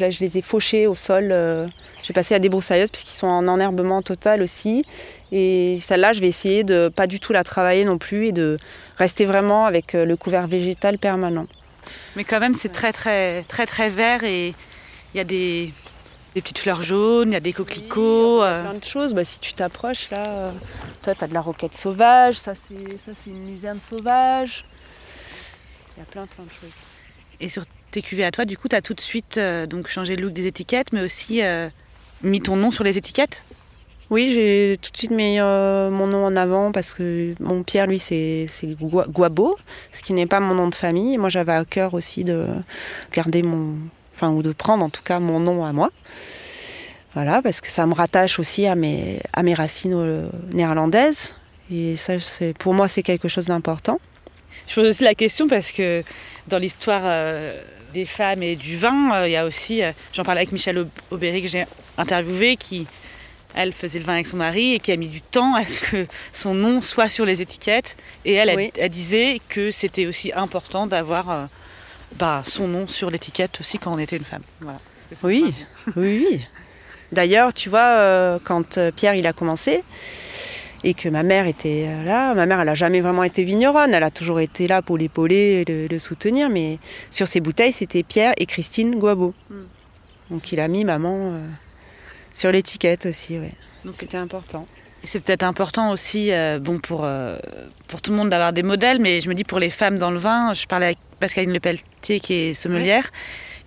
Là, 0.00 0.10
je 0.10 0.20
les 0.20 0.38
ai 0.38 0.42
fauchés 0.42 0.86
au 0.86 0.94
sol. 0.94 1.28
Euh, 1.30 1.66
j'ai 2.02 2.12
passé 2.12 2.34
à 2.34 2.38
des 2.38 2.48
broussailleuses 2.48 2.90
puisqu'ils 2.90 3.16
sont 3.16 3.26
en 3.26 3.46
enherbement 3.48 4.02
total 4.02 4.42
aussi. 4.42 4.84
Et 5.30 5.78
celle-là, 5.80 6.12
je 6.12 6.20
vais 6.20 6.28
essayer 6.28 6.64
de 6.64 6.90
pas 6.94 7.06
du 7.06 7.20
tout 7.20 7.32
la 7.32 7.44
travailler 7.44 7.84
non 7.84 7.98
plus 7.98 8.28
et 8.28 8.32
de 8.32 8.56
rester 8.96 9.24
vraiment 9.24 9.66
avec 9.66 9.94
euh, 9.94 10.04
le 10.04 10.16
couvert 10.16 10.46
végétal 10.46 10.98
permanent. 10.98 11.46
Mais 12.16 12.24
quand 12.24 12.40
même, 12.40 12.54
c'est 12.54 12.68
très, 12.68 12.92
très, 12.92 13.42
très, 13.44 13.66
très 13.66 13.88
vert 13.88 14.24
et 14.24 14.54
il 15.14 15.18
y 15.18 15.20
a 15.20 15.24
des, 15.24 15.72
des 16.34 16.40
petites 16.40 16.58
fleurs 16.58 16.82
jaunes, 16.82 17.30
il 17.30 17.34
y 17.34 17.36
a 17.36 17.40
des 17.40 17.52
coquelicots. 17.52 18.38
il 18.38 18.44
y 18.44 18.44
a 18.44 18.52
euh. 18.52 18.62
plein 18.62 18.78
de 18.78 18.84
choses. 18.84 19.14
Bah, 19.14 19.24
si 19.24 19.38
tu 19.40 19.52
t'approches, 19.54 20.10
là, 20.10 20.26
euh, 20.26 20.50
toi, 21.02 21.14
tu 21.14 21.24
as 21.24 21.28
de 21.28 21.34
la 21.34 21.40
roquette 21.40 21.76
sauvage, 21.76 22.36
ça, 22.36 22.54
c'est 22.54 23.30
une 23.30 23.46
luzerne 23.46 23.80
sauvage. 23.80 24.64
Il 25.96 26.00
y 26.00 26.02
a 26.02 26.06
plein, 26.06 26.26
plein 26.26 26.44
de 26.44 26.50
choses. 26.50 26.70
Et 27.40 27.48
sur 27.48 27.64
tes 27.92 28.02
cuvées 28.02 28.24
à 28.24 28.30
toi, 28.30 28.44
du 28.44 28.56
coup, 28.56 28.68
tu 28.68 28.76
as 28.76 28.82
tout 28.82 28.94
de 28.94 29.00
suite 29.00 29.38
euh, 29.38 29.66
donc 29.66 29.88
changé 29.88 30.16
le 30.16 30.22
look 30.22 30.32
des 30.32 30.46
étiquettes, 30.46 30.92
mais 30.92 31.02
aussi 31.02 31.40
mis 32.22 32.40
ton 32.40 32.56
nom 32.56 32.70
sur 32.70 32.84
les 32.84 32.98
étiquettes? 32.98 33.44
Oui, 34.10 34.32
j'ai 34.34 34.76
tout 34.82 34.90
de 34.90 34.96
suite 34.96 35.10
mis 35.10 35.38
mon 35.38 36.06
nom 36.06 36.26
en 36.26 36.36
avant 36.36 36.70
parce 36.70 36.92
que 36.92 37.34
mon 37.40 37.62
Pierre, 37.62 37.86
lui, 37.86 37.98
c'est 37.98 38.46
Guabo, 38.80 39.56
ce 39.90 40.02
qui 40.02 40.12
n'est 40.12 40.26
pas 40.26 40.40
mon 40.40 40.54
nom 40.54 40.68
de 40.68 40.74
famille. 40.74 41.16
Moi, 41.16 41.30
j'avais 41.30 41.52
à 41.52 41.64
cœur 41.64 41.94
aussi 41.94 42.22
de 42.22 42.48
garder 43.12 43.42
mon, 43.42 43.76
ou 44.30 44.42
de 44.42 44.52
prendre 44.52 44.84
en 44.84 44.90
tout 44.90 45.02
cas 45.02 45.18
mon 45.18 45.40
nom 45.40 45.64
à 45.64 45.72
moi. 45.72 45.90
Voilà, 47.14 47.42
parce 47.42 47.60
que 47.60 47.68
ça 47.68 47.86
me 47.86 47.94
rattache 47.94 48.38
aussi 48.38 48.66
à 48.66 48.74
mes, 48.74 49.20
à 49.32 49.42
mes 49.42 49.54
racines 49.54 49.92
euh, 49.94 50.28
néerlandaises. 50.52 51.36
Et 51.70 51.96
ça, 51.96 52.14
pour 52.58 52.74
moi, 52.74 52.88
c'est 52.88 53.02
quelque 53.02 53.28
chose 53.28 53.46
d'important. 53.46 54.00
Je 54.68 54.74
pose 54.74 54.88
aussi 54.88 55.04
la 55.04 55.14
question 55.14 55.48
parce 55.48 55.72
que 55.72 56.02
dans 56.48 56.58
l'histoire 56.58 57.02
euh, 57.04 57.60
des 57.92 58.04
femmes 58.04 58.42
et 58.42 58.56
du 58.56 58.76
vin, 58.76 59.14
euh, 59.14 59.28
il 59.28 59.32
y 59.32 59.36
a 59.36 59.44
aussi, 59.44 59.82
j'en 60.12 60.24
parlais 60.24 60.40
avec 60.40 60.52
Michel 60.52 60.86
Aubéry 61.10 61.42
que 61.42 61.48
j'ai 61.48 61.66
interviewé, 61.98 62.56
qui, 62.56 62.86
elle, 63.54 63.72
faisait 63.72 63.98
le 63.98 64.04
vin 64.04 64.14
avec 64.14 64.26
son 64.26 64.36
mari 64.36 64.74
et 64.74 64.80
qui 64.80 64.92
a 64.92 64.96
mis 64.96 65.08
du 65.08 65.22
temps 65.22 65.54
à 65.54 65.66
ce 65.66 65.90
que 65.90 66.06
son 66.32 66.54
nom 66.54 66.80
soit 66.80 67.08
sur 67.08 67.24
les 67.24 67.42
étiquettes. 67.42 67.96
Et 68.24 68.34
elle, 68.34 68.70
elle, 68.76 68.90
disait 68.90 69.38
que 69.48 69.70
c'était 69.70 70.06
aussi 70.06 70.32
important 70.34 70.86
d'avoir 70.86 71.48
bah, 72.16 72.42
son 72.44 72.68
nom 72.68 72.86
sur 72.86 73.10
l'étiquette 73.10 73.60
aussi 73.60 73.78
quand 73.78 73.92
on 73.92 73.98
était 73.98 74.16
une 74.16 74.24
femme. 74.24 74.42
oui, 75.22 75.54
oui, 75.96 76.26
oui. 76.30 76.46
D'ailleurs, 77.12 77.52
tu 77.52 77.68
vois, 77.68 77.98
euh, 77.98 78.38
quand 78.42 78.78
euh, 78.78 78.90
Pierre 78.90 79.14
il 79.14 79.26
a 79.26 79.34
commencé 79.34 79.84
et 80.84 80.94
que 80.94 81.08
ma 81.08 81.22
mère 81.22 81.46
était 81.46 81.86
euh, 81.86 82.04
là, 82.04 82.34
ma 82.34 82.46
mère 82.46 82.60
elle 82.60 82.68
a 82.68 82.74
jamais 82.74 83.00
vraiment 83.00 83.22
été 83.22 83.44
vigneronne, 83.44 83.94
elle 83.94 84.02
a 84.02 84.10
toujours 84.10 84.40
été 84.40 84.66
là 84.66 84.82
pour 84.82 84.98
l'épauler, 84.98 85.64
le, 85.66 85.86
le 85.86 85.98
soutenir, 85.98 86.48
mais 86.48 86.78
sur 87.10 87.28
ses 87.28 87.40
bouteilles 87.40 87.72
c'était 87.72 88.02
Pierre 88.02 88.32
et 88.36 88.46
Christine 88.46 88.98
Guabo. 88.98 89.34
Hmm. 89.50 89.64
Donc 90.30 90.52
il 90.52 90.60
a 90.60 90.68
mis 90.68 90.84
maman 90.84 91.34
sur 92.32 92.50
l'étiquette 92.52 93.06
aussi, 93.06 93.38
ouais. 93.38 93.52
Donc 93.84 93.94
c'était 93.98 94.16
important. 94.16 94.66
C'est 95.04 95.22
peut-être 95.22 95.42
important 95.42 95.90
aussi, 95.90 96.30
bon 96.60 96.78
pour 96.78 97.06
pour 97.88 98.00
tout 98.00 98.12
le 98.12 98.16
monde 98.16 98.30
d'avoir 98.30 98.52
des 98.52 98.62
modèles, 98.62 98.98
mais 99.00 99.20
je 99.20 99.28
me 99.28 99.34
dis 99.34 99.44
pour 99.44 99.58
les 99.58 99.68
femmes 99.68 99.98
dans 99.98 100.10
le 100.10 100.16
vin, 100.16 100.54
je 100.54 100.66
parlais 100.66 100.86
avec 100.86 100.98
Pascaline 101.20 101.52
Lepelletier 101.52 102.20
qui 102.20 102.34
est 102.34 102.54
sommelière, 102.54 103.10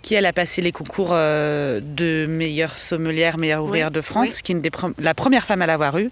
qui 0.06 0.14
elle 0.14 0.28
a 0.28 0.34
passé 0.34 0.62
les 0.62 0.72
concours 0.72 1.10
euh, 1.14 1.80
de 1.82 2.28
meilleure 2.30 2.78
sommelière, 2.78 3.40
meilleure 3.40 3.64
ouvrière 3.64 3.90
de 3.90 4.02
France, 4.02 4.44
qui 4.44 4.52
est 4.52 4.56
une 4.56 4.62
des 4.62 4.70
la 5.00 5.16
première 5.16 5.48
femme 5.48 5.64
à 5.64 5.66
l'avoir 5.66 5.98
eu, 5.98 6.12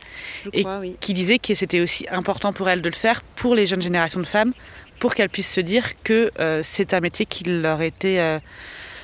et 0.52 0.66
qui 1.00 1.14
disait 1.14 1.38
que 1.38 1.54
c'était 1.54 1.80
aussi 1.80 2.08
important 2.10 2.54
pour 2.54 2.68
elle 2.70 2.82
de 2.82 2.90
le 2.90 2.96
faire 2.96 3.22
pour 3.36 3.54
les 3.54 3.68
jeunes 3.68 3.84
générations 3.84 4.20
de 4.20 4.26
femmes, 4.26 4.54
pour 4.98 5.14
qu'elles 5.14 5.30
puissent 5.30 5.54
se 5.54 5.62
dire 5.62 6.02
que 6.04 6.32
euh, 6.40 6.62
c'est 6.64 6.96
un 6.96 7.02
métier 7.02 7.28
qui 7.28 7.44
leur 7.44 7.84
était 7.84 8.18
euh, 8.18 8.40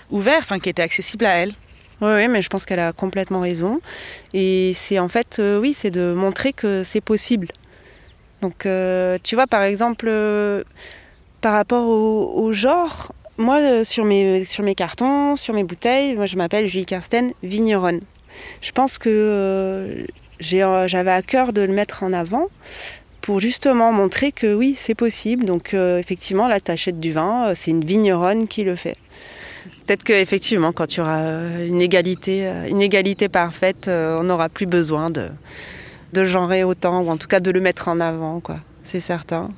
ouvert, 0.09 0.39
enfin 0.39 0.57
qui 0.57 0.69
était 0.69 0.81
accessible 0.81 1.25
à 1.25 1.35
elles. 1.35 1.53
Oui, 2.01 2.09
oui, 2.15 2.27
mais 2.27 2.41
je 2.41 2.49
pense 2.49 2.65
qu'elle 2.65 2.79
a 2.79 2.91
complètement 2.91 3.41
raison. 3.41 3.81
Et 4.33 4.71
c'est 4.73 4.97
en 4.97 5.07
fait, 5.07 5.39
oui, 5.39 5.73
c'est 5.73 5.91
de 5.91 6.13
montrer 6.13 6.51
que 6.51 6.81
c'est 6.81 7.01
possible. 7.01 7.49
Donc, 8.41 8.67
tu 9.23 9.35
vois, 9.35 9.45
par 9.45 9.61
exemple, 9.61 10.09
par 11.41 11.53
rapport 11.53 11.87
au, 11.87 12.51
genre, 12.53 13.13
moi, 13.39 13.57
euh, 13.59 13.83
sur 13.85 14.03
mes, 14.03 14.75
cartons, 14.75 15.37
sur 15.37 15.53
mes 15.53 15.63
bouteilles, 15.63 16.15
moi, 16.15 16.25
je 16.25 16.35
m'appelle 16.35 16.67
Julie 16.67 16.85
Karsten, 16.85 17.31
vigneronne. 17.41 18.01
Je 18.61 18.71
pense 18.73 18.97
que 18.97 19.09
euh, 19.09 20.03
euh, 20.53 20.87
j'avais 20.87 21.11
à 21.11 21.21
cœur 21.21 21.53
de 21.53 21.61
le 21.61 21.73
mettre 21.73 22.03
en 22.03 22.11
avant 22.11 22.47
pour 23.21 23.39
justement 23.39 23.93
montrer 23.93 24.33
que 24.33 24.53
oui, 24.53 24.75
c'est 24.77 24.93
possible. 24.93 25.45
Donc, 25.45 25.73
effectivement, 25.73 26.47
là, 26.47 26.59
tu 26.59 26.71
achètes 26.71 26.99
du 26.99 27.13
vin, 27.13 27.53
c'est 27.55 27.71
une 27.71 27.83
vigneronne 27.83 28.47
qui 28.47 28.63
le 28.63 28.75
fait. 28.75 28.97
Peut-être 29.85 30.03
qu'effectivement, 30.03 30.71
quand 30.71 30.93
il 30.93 30.97
y 30.97 31.01
aura 31.01 31.21
une 31.65 31.81
égalité, 31.81 32.49
une 32.69 32.81
égalité 32.81 33.29
parfaite, 33.29 33.87
on 33.87 34.23
n'aura 34.23 34.49
plus 34.49 34.65
besoin 34.65 35.09
de, 35.09 35.27
de 36.13 36.25
genrer 36.25 36.63
autant, 36.63 37.01
ou 37.01 37.09
en 37.09 37.17
tout 37.17 37.27
cas 37.27 37.39
de 37.39 37.51
le 37.51 37.59
mettre 37.59 37.87
en 37.87 37.99
avant. 37.99 38.41
C'est 38.83 39.01
certain. 39.01 39.49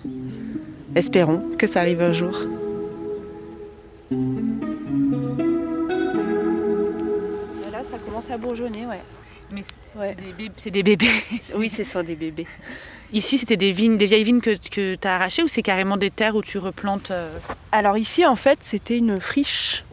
Espérons 0.95 1.41
que 1.57 1.67
ça 1.67 1.79
arrive 1.79 2.01
un 2.01 2.13
jour. 2.13 2.45
Là, 4.11 4.17
ça 7.89 7.97
commence 8.05 8.29
à 8.29 8.37
bourgeonner, 8.37 8.85
ouais. 8.85 8.99
Mais 9.53 9.63
c'est 10.57 10.71
des, 10.71 10.83
bébés. 10.83 11.09
oui, 11.55 11.69
ce 11.69 11.83
sont 11.83 12.03
des 12.03 12.15
bébés. 12.15 12.47
Ici, 13.13 13.37
c'était 13.37 13.57
des 13.57 13.71
vignes, 13.71 13.97
des 13.97 14.05
vieilles 14.05 14.23
vignes 14.23 14.41
que, 14.41 14.55
que 14.69 14.95
tu 14.95 15.07
as 15.07 15.15
arrachées 15.15 15.43
ou 15.43 15.47
c'est 15.47 15.61
carrément 15.61 15.97
des 15.97 16.11
terres 16.11 16.35
où 16.35 16.41
tu 16.41 16.57
replantes 16.57 17.11
euh 17.11 17.37
Alors 17.71 17.97
ici, 17.97 18.25
en 18.25 18.35
fait, 18.35 18.59
c'était 18.61 18.97
une 18.97 19.19
friche. 19.19 19.83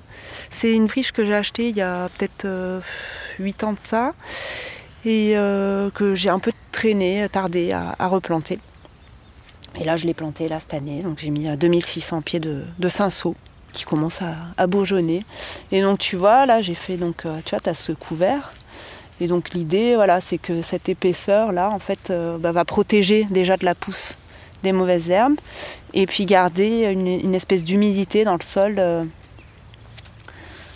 C'est 0.50 0.72
une 0.72 0.88
friche 0.88 1.12
que 1.12 1.24
j'ai 1.24 1.34
achetée 1.34 1.68
il 1.68 1.76
y 1.76 1.80
a 1.80 2.08
peut-être 2.16 2.46
8 3.38 3.62
euh, 3.62 3.66
ans 3.66 3.72
de 3.72 3.80
ça 3.80 4.14
et 5.04 5.36
euh, 5.36 5.90
que 5.90 6.14
j'ai 6.14 6.28
un 6.28 6.38
peu 6.38 6.52
traîné, 6.72 7.28
tardé 7.30 7.72
à, 7.72 8.06
replanter. 8.08 8.58
Et 9.80 9.84
là, 9.84 9.96
je 9.96 10.06
l'ai 10.06 10.14
planté 10.14 10.48
là 10.48 10.58
cette 10.60 10.74
année, 10.74 11.02
donc 11.02 11.18
j'ai 11.18 11.30
mis 11.30 11.48
2600 11.56 12.22
pieds 12.22 12.40
de, 12.40 12.64
de 12.78 12.88
cinceau 12.88 13.36
qui 13.72 13.84
commence 13.84 14.22
à, 14.22 14.34
à, 14.56 14.66
bourgeonner. 14.66 15.24
Et 15.72 15.82
donc 15.82 15.98
tu 15.98 16.16
vois, 16.16 16.46
là 16.46 16.62
j'ai 16.62 16.74
fait 16.74 16.96
donc, 16.96 17.22
tu 17.44 17.50
vois, 17.50 17.60
tu 17.60 17.68
as 17.68 17.74
ce 17.74 17.92
couvert 17.92 18.52
et 19.20 19.26
donc 19.26 19.50
l'idée, 19.50 19.96
voilà, 19.96 20.20
c'est 20.20 20.38
que 20.38 20.62
cette 20.62 20.88
épaisseur 20.88 21.52
là, 21.52 21.70
en 21.70 21.78
fait, 21.78 22.10
euh, 22.10 22.38
bah, 22.38 22.52
va 22.52 22.64
protéger 22.64 23.24
déjà 23.24 23.56
de 23.56 23.64
la 23.64 23.74
pousse 23.74 24.16
des 24.62 24.72
mauvaises 24.72 25.10
herbes, 25.10 25.38
et 25.94 26.06
puis 26.06 26.26
garder 26.26 26.90
une, 26.90 27.34
espèce 27.34 27.64
d'humidité 27.64 28.24
dans 28.24 28.34
le 28.34 28.42
sol 28.42 28.76
euh, 28.78 29.04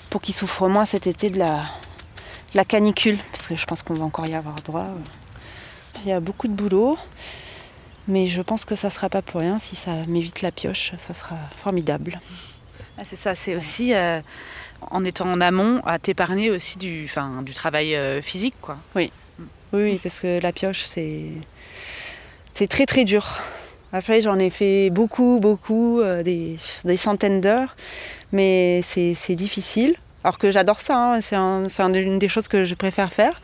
pour 0.09 0.21
qu'il 0.21 0.35
souffre 0.35 0.69
moins 0.69 0.85
cet 0.85 1.09
été 1.09 1.31
de 1.31 1.39
la, 1.39 1.65
la 2.55 2.65
canicule, 2.65 3.19
parce 3.33 3.49
que 3.49 3.57
je 3.57 3.67
pense 3.67 3.83
qu'on 3.83 3.95
va 3.95 4.05
encore 4.05 4.27
y 4.27 4.35
avoir 4.35 4.55
droit. 4.57 4.87
Il 6.05 6.09
y 6.09 6.13
a 6.13 6.21
beaucoup 6.21 6.47
de 6.47 6.53
boulot, 6.53 6.97
mais 8.07 8.27
je 8.27 8.41
pense 8.41 8.65
que 8.65 8.77
ça 8.77 8.87
ne 8.87 8.93
sera 8.93 9.09
pas 9.09 9.23
pour 9.23 9.41
rien. 9.41 9.59
Si 9.59 9.75
ça 9.75 9.91
m'évite 10.07 10.43
la 10.43 10.53
pioche, 10.53 10.93
ça 10.97 11.13
sera 11.13 11.37
formidable. 11.57 12.21
Ah, 12.99 13.03
c'est 13.05 13.17
ça, 13.17 13.35
c'est 13.35 13.57
aussi 13.57 13.95
euh, 13.95 14.21
en 14.91 15.05
étant 15.05 15.27
en 15.27 15.41
amont, 15.41 15.81
à 15.85 15.99
t'épargner 15.99 16.51
aussi 16.51 16.79
du, 16.79 17.05
enfin, 17.05 17.43
du 17.43 17.55
travail 17.55 17.95
euh, 17.95 18.21
physique. 18.21 18.55
Quoi. 18.61 18.77
Oui. 18.95 19.11
oui, 19.73 19.99
parce 20.03 20.21
que 20.21 20.41
la 20.41 20.53
pioche, 20.53 20.85
c'est, 20.85 21.23
c'est 22.55 22.67
très 22.67 22.87
très 22.87 23.05
dur. 23.05 23.41
Après, 23.93 24.21
j'en 24.21 24.39
ai 24.39 24.51
fait 24.51 24.91
beaucoup, 24.91 25.39
beaucoup, 25.41 26.01
euh, 26.01 26.23
des, 26.23 26.57
des, 26.85 26.97
centaines 26.97 27.41
d'heures, 27.41 27.77
mais 28.33 28.83
c'est, 28.83 29.15
c'est 29.15 29.35
difficile. 29.35 29.97
Alors 30.25 30.39
que 30.39 30.51
j'adore 30.51 30.81
ça, 30.81 30.97
hein. 30.97 31.21
c'est, 31.21 31.37
un, 31.37 31.69
c'est 31.69 31.83
une 31.83 32.19
des 32.19 32.29
choses 32.29 32.49
que 32.49 32.65
je 32.65 32.75
préfère 32.75 33.13
faire. 33.13 33.41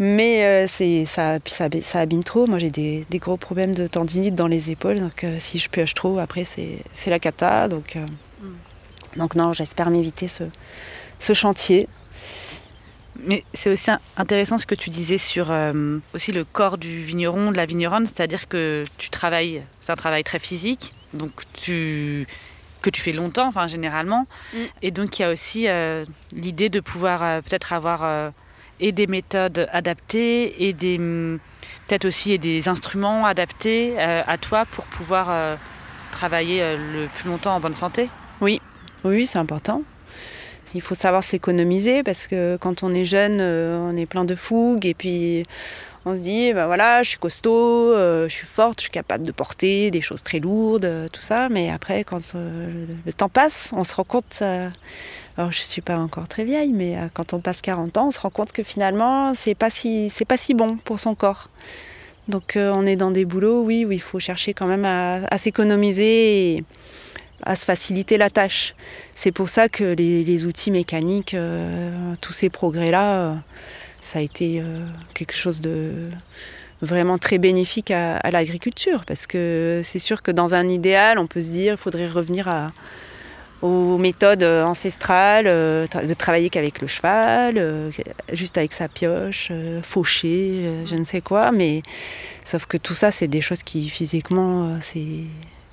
Mais 0.00 0.44
euh, 0.44 0.66
c'est, 0.68 1.04
ça, 1.04 1.38
puis 1.38 1.52
ça, 1.52 1.68
ça, 1.82 2.00
abîme 2.00 2.24
trop. 2.24 2.46
Moi, 2.46 2.58
j'ai 2.58 2.70
des, 2.70 3.06
des, 3.10 3.18
gros 3.18 3.36
problèmes 3.36 3.74
de 3.74 3.86
tendinite 3.86 4.34
dans 4.34 4.48
les 4.48 4.70
épaules. 4.70 4.98
Donc, 4.98 5.24
si 5.38 5.58
je 5.58 5.68
pioche 5.68 5.94
trop, 5.94 6.18
après, 6.18 6.44
c'est, 6.44 6.78
c'est 6.92 7.10
la 7.10 7.20
cata. 7.20 7.68
Donc, 7.68 7.96
donc 9.16 9.34
non, 9.34 9.52
j'espère 9.52 9.90
m'éviter 9.90 10.28
ce, 10.28 10.44
chantier. 11.34 11.88
Mais 13.26 13.44
c'est 13.54 13.70
aussi 13.70 13.90
intéressant 14.16 14.58
ce 14.58 14.66
que 14.66 14.74
tu 14.74 14.90
disais 14.90 15.18
sur 15.18 15.50
euh, 15.50 15.98
aussi 16.14 16.32
le 16.32 16.44
corps 16.44 16.78
du 16.78 17.02
vigneron, 17.02 17.52
de 17.52 17.56
la 17.56 17.64
vigneronne, 17.64 18.06
c'est-à-dire 18.06 18.48
que 18.48 18.84
tu 18.98 19.08
travailles, 19.08 19.62
c'est 19.80 19.92
un 19.92 19.96
travail 19.96 20.24
très 20.24 20.40
physique, 20.40 20.92
donc 21.12 21.30
tu 21.52 22.26
que 22.82 22.90
tu 22.90 23.00
fais 23.00 23.12
longtemps, 23.12 23.46
enfin 23.46 23.66
généralement, 23.66 24.26
mm. 24.52 24.58
et 24.82 24.90
donc 24.90 25.18
il 25.18 25.22
y 25.22 25.24
a 25.24 25.30
aussi 25.30 25.68
euh, 25.68 26.04
l'idée 26.32 26.68
de 26.68 26.80
pouvoir 26.80 27.22
euh, 27.22 27.40
peut-être 27.40 27.72
avoir 27.72 28.32
et 28.80 28.92
des 28.92 29.06
méthodes 29.06 29.68
adaptées 29.72 30.68
et 30.68 30.72
des 30.74 30.98
mm, 30.98 31.38
peut-être 31.86 32.04
aussi 32.04 32.38
des 32.38 32.68
instruments 32.68 33.24
adaptés 33.24 33.98
à 33.98 34.36
toi 34.38 34.66
pour 34.66 34.84
pouvoir 34.86 35.56
travailler 36.10 36.76
le 36.76 37.06
plus 37.06 37.28
longtemps 37.28 37.54
en 37.54 37.60
bonne 37.60 37.74
santé. 37.74 38.10
Oui, 38.40 38.60
oui, 39.10 39.26
c'est 39.26 39.38
important. 39.38 39.82
Il 40.74 40.80
faut 40.80 40.96
savoir 40.96 41.22
s'économiser 41.22 42.02
parce 42.02 42.26
que 42.26 42.56
quand 42.60 42.82
on 42.82 42.92
est 42.94 43.04
jeune, 43.04 43.38
euh, 43.40 43.78
on 43.78 43.96
est 43.96 44.06
plein 44.06 44.24
de 44.24 44.34
fougue 44.34 44.84
et 44.86 44.94
puis 44.94 45.44
on 46.04 46.16
se 46.16 46.20
dit, 46.20 46.52
ben 46.52 46.66
voilà, 46.66 47.02
je 47.04 47.10
suis 47.10 47.18
costaud, 47.18 47.92
euh, 47.92 48.28
je 48.28 48.34
suis 48.34 48.46
forte, 48.46 48.80
je 48.80 48.82
suis 48.82 48.90
capable 48.90 49.24
de 49.24 49.30
porter 49.30 49.92
des 49.92 50.00
choses 50.00 50.22
très 50.24 50.40
lourdes, 50.40 50.84
euh, 50.84 51.08
tout 51.08 51.20
ça. 51.20 51.48
Mais 51.48 51.70
après, 51.70 52.02
quand 52.02 52.34
le 52.34 53.12
temps 53.12 53.28
passe, 53.28 53.70
on 53.72 53.84
se 53.84 53.94
rend 53.94 54.04
compte, 54.04 54.42
alors 54.42 55.52
je 55.52 55.60
suis 55.60 55.80
pas 55.80 55.96
encore 55.96 56.26
très 56.26 56.44
vieille, 56.44 56.72
mais 56.72 56.96
quand 57.14 57.34
on 57.34 57.38
passe 57.38 57.62
40 57.62 57.96
ans, 57.96 58.08
on 58.08 58.10
se 58.10 58.20
rend 58.20 58.30
compte 58.30 58.52
que 58.52 58.64
finalement, 58.64 59.32
c'est 59.36 59.54
pas 59.54 59.70
si, 59.70 60.12
pas 60.26 60.36
si 60.36 60.54
bon 60.54 60.76
pour 60.76 60.98
son 60.98 61.14
corps. 61.14 61.50
Donc 62.26 62.54
on 62.56 62.84
est 62.84 62.96
dans 62.96 63.12
des 63.12 63.24
boulots, 63.24 63.62
oui, 63.62 63.84
où 63.84 63.92
il 63.92 64.00
faut 64.00 64.18
chercher 64.18 64.54
quand 64.54 64.66
même 64.66 64.84
à, 64.84 65.38
s'économiser. 65.38 66.64
À 67.44 67.56
se 67.56 67.64
faciliter 67.64 68.16
la 68.16 68.30
tâche. 68.30 68.74
C'est 69.14 69.32
pour 69.32 69.48
ça 69.48 69.68
que 69.68 69.94
les, 69.94 70.46
outils 70.46 70.70
mécaniques, 70.70 71.34
euh, 71.34 72.14
tous 72.20 72.32
ces 72.32 72.50
progrès-là, 72.50 73.12
euh, 73.12 73.34
ça 74.00 74.18
a 74.18 74.22
été 74.22 74.60
euh, 74.60 74.84
quelque 75.14 75.34
chose 75.34 75.60
de 75.60 76.10
vraiment 76.82 77.18
très 77.18 77.38
bénéfique 77.38 77.90
à, 77.90 78.30
l'agriculture. 78.30 79.04
Parce 79.06 79.26
que 79.26 79.80
c'est 79.84 79.98
sûr 79.98 80.22
que 80.22 80.30
dans 80.30 80.54
un 80.54 80.68
idéal, 80.68 81.18
on 81.18 81.26
peut 81.26 81.40
se 81.40 81.50
dire 81.50 81.74
qu'il 81.74 81.82
faudrait 81.82 82.08
revenir 82.08 82.72
aux 83.62 83.96
méthodes 83.96 84.42
ancestrales, 84.42 85.46
de 85.46 86.14
travailler 86.14 86.50
qu'avec 86.50 86.82
le 86.82 86.86
cheval, 86.86 87.90
juste 88.32 88.58
avec 88.58 88.74
sa 88.74 88.88
pioche, 88.88 89.50
faucher, 89.82 90.84
je 90.84 90.96
ne 90.96 91.04
sais 91.04 91.22
quoi. 91.22 91.52
Mais 91.52 91.80
sauf 92.44 92.66
que 92.66 92.76
tout 92.76 92.92
ça, 92.92 93.10
c'est 93.10 93.28
des 93.28 93.40
choses 93.40 93.62
qui 93.62 93.88
physiquement, 93.88 94.76
c'est 94.80 95.06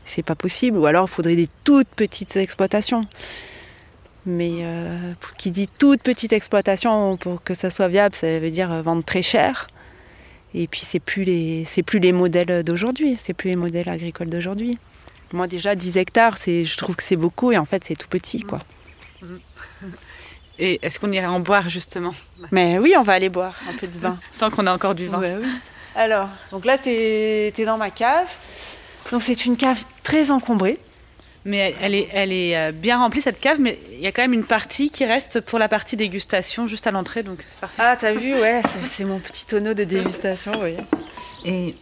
c'est 0.05 0.23
pas 0.23 0.35
possible. 0.35 0.77
Ou 0.77 0.85
alors 0.85 1.07
il 1.09 1.11
faudrait 1.11 1.35
des 1.35 1.49
toutes 1.63 1.89
petites 1.89 2.35
exploitations. 2.37 3.01
Mais 4.25 4.59
euh, 4.61 5.13
qui 5.37 5.49
dit 5.51 5.67
toute 5.67 6.03
petite 6.03 6.31
exploitation, 6.31 7.17
pour 7.17 7.43
que 7.43 7.53
ça 7.53 7.69
soit 7.69 7.87
viable, 7.87 8.15
ça 8.15 8.39
veut 8.39 8.51
dire 8.51 8.69
vendre 8.83 9.03
très 9.03 9.23
cher. 9.23 9.67
Et 10.53 10.67
puis 10.67 10.81
c'est 10.83 10.99
plus 10.99 11.23
les 11.23 11.65
c'est 11.65 11.83
plus 11.83 11.99
les 11.99 12.11
modèles 12.11 12.63
d'aujourd'hui, 12.63 13.15
c'est 13.17 13.33
plus 13.33 13.49
les 13.49 13.55
modèles 13.55 13.89
agricoles 13.89 14.29
d'aujourd'hui. 14.29 14.77
Moi 15.33 15.47
déjà 15.47 15.75
10 15.75 15.97
hectares, 15.97 16.37
c'est 16.37 16.65
je 16.65 16.77
trouve 16.77 16.95
que 16.95 17.03
c'est 17.03 17.15
beaucoup 17.15 17.51
et 17.51 17.57
en 17.57 17.65
fait 17.65 17.83
c'est 17.85 17.95
tout 17.95 18.09
petit 18.09 18.41
quoi. 18.41 18.59
Et 20.59 20.79
est-ce 20.83 20.99
qu'on 20.99 21.11
irait 21.11 21.25
en 21.25 21.39
boire 21.39 21.69
justement? 21.69 22.13
Mais 22.51 22.77
oui, 22.77 22.93
on 22.97 23.03
va 23.03 23.13
aller 23.13 23.29
boire 23.29 23.55
un 23.67 23.77
peu 23.77 23.87
de 23.87 23.97
vin. 23.97 24.19
Tant 24.39 24.51
qu'on 24.51 24.67
a 24.67 24.73
encore 24.73 24.93
du 24.93 25.07
vin. 25.07 25.19
oui. 25.19 25.47
Alors, 25.95 26.29
donc 26.51 26.65
là 26.65 26.77
tu 26.77 26.89
es 26.89 27.65
dans 27.65 27.77
ma 27.77 27.89
cave. 27.89 28.27
Donc 29.11 29.23
c'est 29.23 29.45
une 29.45 29.57
cave 29.57 29.83
très 30.03 30.31
encombrée. 30.31 30.79
Mais 31.43 31.75
elle 31.81 31.95
est, 31.95 32.07
elle 32.13 32.31
est 32.31 32.55
euh, 32.55 32.71
bien 32.71 32.99
remplie 32.99 33.21
cette 33.21 33.39
cave, 33.39 33.59
mais 33.59 33.79
il 33.91 33.99
y 33.99 34.05
a 34.05 34.11
quand 34.11 34.21
même 34.21 34.33
une 34.33 34.43
partie 34.43 34.91
qui 34.91 35.05
reste 35.05 35.41
pour 35.41 35.57
la 35.57 35.67
partie 35.67 35.95
dégustation 35.95 36.67
juste 36.67 36.85
à 36.85 36.91
l'entrée, 36.91 37.23
donc 37.23 37.39
c'est 37.47 37.59
parfait. 37.59 37.81
Ah, 37.83 37.95
t'as 37.95 38.13
vu, 38.13 38.35
ouais, 38.35 38.61
c'est 38.83 39.05
mon 39.05 39.19
petit 39.19 39.47
tonneau 39.47 39.73
de 39.73 39.83
dégustation, 39.83 40.51
oui. 40.61 40.75
Et 41.43 41.75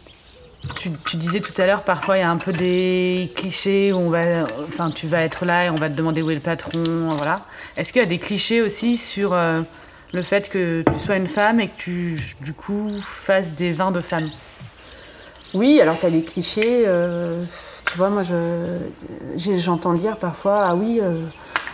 tu, 0.76 0.90
tu, 1.06 1.18
disais 1.18 1.40
tout 1.40 1.52
à 1.60 1.66
l'heure, 1.66 1.82
parfois 1.84 2.16
il 2.16 2.20
y 2.20 2.22
a 2.22 2.30
un 2.30 2.38
peu 2.38 2.52
des 2.52 3.30
clichés 3.36 3.92
où 3.92 3.98
on 3.98 4.08
va, 4.08 4.44
enfin, 4.66 4.90
tu 4.90 5.06
vas 5.06 5.20
être 5.24 5.44
là 5.44 5.66
et 5.66 5.70
on 5.70 5.74
va 5.74 5.90
te 5.90 5.94
demander 5.94 6.22
où 6.22 6.30
est 6.30 6.34
le 6.34 6.40
patron, 6.40 6.82
voilà. 7.08 7.36
Est-ce 7.76 7.92
qu'il 7.92 8.00
y 8.00 8.04
a 8.04 8.08
des 8.08 8.18
clichés 8.18 8.62
aussi 8.62 8.96
sur 8.96 9.34
euh, 9.34 9.60
le 10.14 10.22
fait 10.22 10.48
que 10.48 10.82
tu 10.90 10.98
sois 10.98 11.16
une 11.16 11.26
femme 11.26 11.60
et 11.60 11.68
que 11.68 11.76
tu, 11.76 12.18
du 12.40 12.54
coup, 12.54 12.90
fasses 13.02 13.52
des 13.52 13.72
vins 13.72 13.92
de 13.92 14.00
femmes 14.00 14.30
Oui, 15.52 15.80
alors 15.80 15.98
tu 15.98 16.06
as 16.06 16.10
des 16.10 16.22
clichés. 16.22 16.84
Euh, 16.86 17.44
tu 17.90 17.98
vois, 17.98 18.08
moi, 18.08 18.22
j'entends 19.36 19.92
dire 19.92 20.16
parfois, 20.16 20.64
ah 20.64 20.74
oui, 20.76 21.00
euh, 21.02 21.24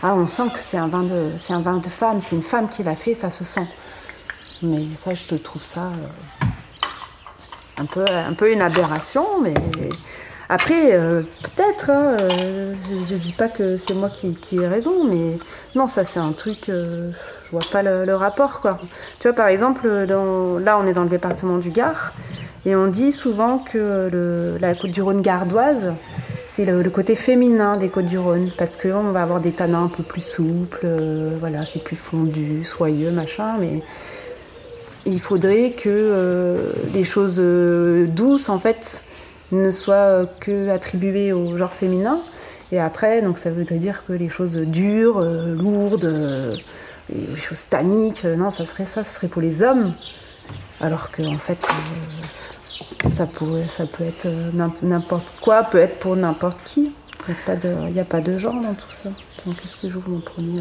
ah, 0.02 0.14
on 0.14 0.26
sent 0.26 0.48
que 0.52 0.58
c'est 0.58 0.78
un 0.78 0.88
vin 0.88 1.02
de, 1.02 1.32
c'est 1.36 1.52
un 1.52 1.60
vin 1.60 1.76
de 1.76 1.88
femme, 1.88 2.20
c'est 2.22 2.36
une 2.36 2.42
femme 2.42 2.68
qui 2.68 2.82
l'a 2.82 2.96
fait, 2.96 3.12
ça 3.12 3.28
se 3.28 3.44
sent. 3.44 3.66
Mais 4.62 4.84
ça, 4.96 5.14
je 5.14 5.34
trouve 5.34 5.62
ça 5.62 5.82
euh, 5.82 6.46
un 7.76 7.84
peu, 7.84 8.04
un 8.10 8.32
peu 8.32 8.50
une 8.50 8.62
aberration, 8.62 9.26
mais 9.42 9.52
après, 10.48 10.98
peut-être, 11.42 11.90
hein, 11.90 12.16
je 12.88 13.14
ne 13.14 13.18
dis 13.18 13.32
pas 13.32 13.48
que 13.48 13.76
c'est 13.76 13.92
moi 13.92 14.08
qui, 14.08 14.56
ai 14.56 14.66
raison, 14.66 15.04
mais 15.04 15.38
non, 15.74 15.86
ça 15.86 16.04
c'est 16.04 16.20
un 16.20 16.32
truc, 16.32 16.68
je 16.68 17.10
vois 17.50 17.60
pas 17.70 17.82
le, 17.82 18.14
rapport, 18.14 18.62
quoi. 18.62 18.78
Tu 19.18 19.28
vois, 19.28 19.34
par 19.34 19.48
exemple, 19.48 19.86
là, 19.86 20.78
on 20.78 20.86
est 20.86 20.94
dans 20.94 21.02
le 21.02 21.10
département 21.10 21.58
du 21.58 21.70
Gard, 21.70 22.14
et 22.66 22.74
on 22.74 22.88
dit 22.88 23.12
souvent 23.12 23.58
que 23.58 24.58
la 24.60 24.74
côte 24.74 24.90
du 24.90 25.00
Rhône 25.00 25.22
gardoise, 25.22 25.94
c'est 26.42 26.64
le, 26.64 26.90
côté 26.90 27.14
féminin 27.14 27.76
des 27.76 27.88
côtes 27.88 28.06
du 28.06 28.18
Rhône, 28.18 28.50
parce 28.58 28.76
qu'on 28.76 29.12
va 29.12 29.22
avoir 29.22 29.40
des 29.40 29.52
tanins 29.52 29.84
un 29.84 29.88
peu 29.88 30.02
plus 30.02 30.22
souples, 30.22 30.80
euh, 30.84 31.36
voilà, 31.38 31.64
c'est 31.64 31.82
plus 31.82 31.96
fondu, 31.96 32.64
soyeux, 32.64 33.10
machin, 33.10 33.56
mais 33.60 33.82
il 35.04 35.20
faudrait 35.20 35.72
que 35.72 35.88
euh, 35.88 36.72
les 36.92 37.04
choses 37.04 37.36
euh, 37.38 38.06
douces, 38.08 38.48
en 38.48 38.58
fait, 38.58 39.04
ne 39.52 39.70
soient 39.70 40.26
que 40.40 40.68
attribuées 40.70 41.32
au 41.32 41.56
genre 41.56 41.72
féminin. 41.72 42.20
Et 42.72 42.80
après, 42.80 43.22
donc 43.22 43.38
ça 43.38 43.50
voudrait 43.50 43.78
dire 43.78 44.02
que 44.08 44.12
les 44.12 44.28
choses 44.28 44.56
dures, 44.56 45.20
lourdes, 45.20 46.58
les 47.10 47.36
choses 47.36 47.66
tanniques, 47.68 48.24
non, 48.24 48.50
ça 48.50 48.64
serait 48.64 48.86
ça, 48.86 49.04
ça 49.04 49.10
serait 49.10 49.28
pour 49.28 49.40
les 49.40 49.62
hommes. 49.62 49.92
Alors 50.80 51.12
que 51.12 51.22
en 51.22 51.38
fait, 51.38 51.58
ça, 53.08 53.26
pourrait, 53.26 53.68
ça 53.68 53.86
peut 53.86 54.04
être 54.04 54.26
euh, 54.26 54.50
n'importe 54.82 55.32
quoi, 55.40 55.64
peut 55.64 55.78
être 55.78 55.98
pour 55.98 56.16
n'importe 56.16 56.62
qui. 56.62 56.92
Il 57.28 57.34
n'y 57.34 57.40
a, 57.40 57.44
pas 57.44 57.56
de, 57.56 58.00
a 58.00 58.04
pas 58.04 58.20
de 58.20 58.38
genre 58.38 58.60
dans 58.60 58.74
tout 58.74 58.90
ça. 58.90 59.08
Donc, 59.44 59.56
est-ce 59.64 59.76
que 59.76 59.88
j'ouvre 59.88 60.10
mon 60.10 60.20
premier 60.20 60.58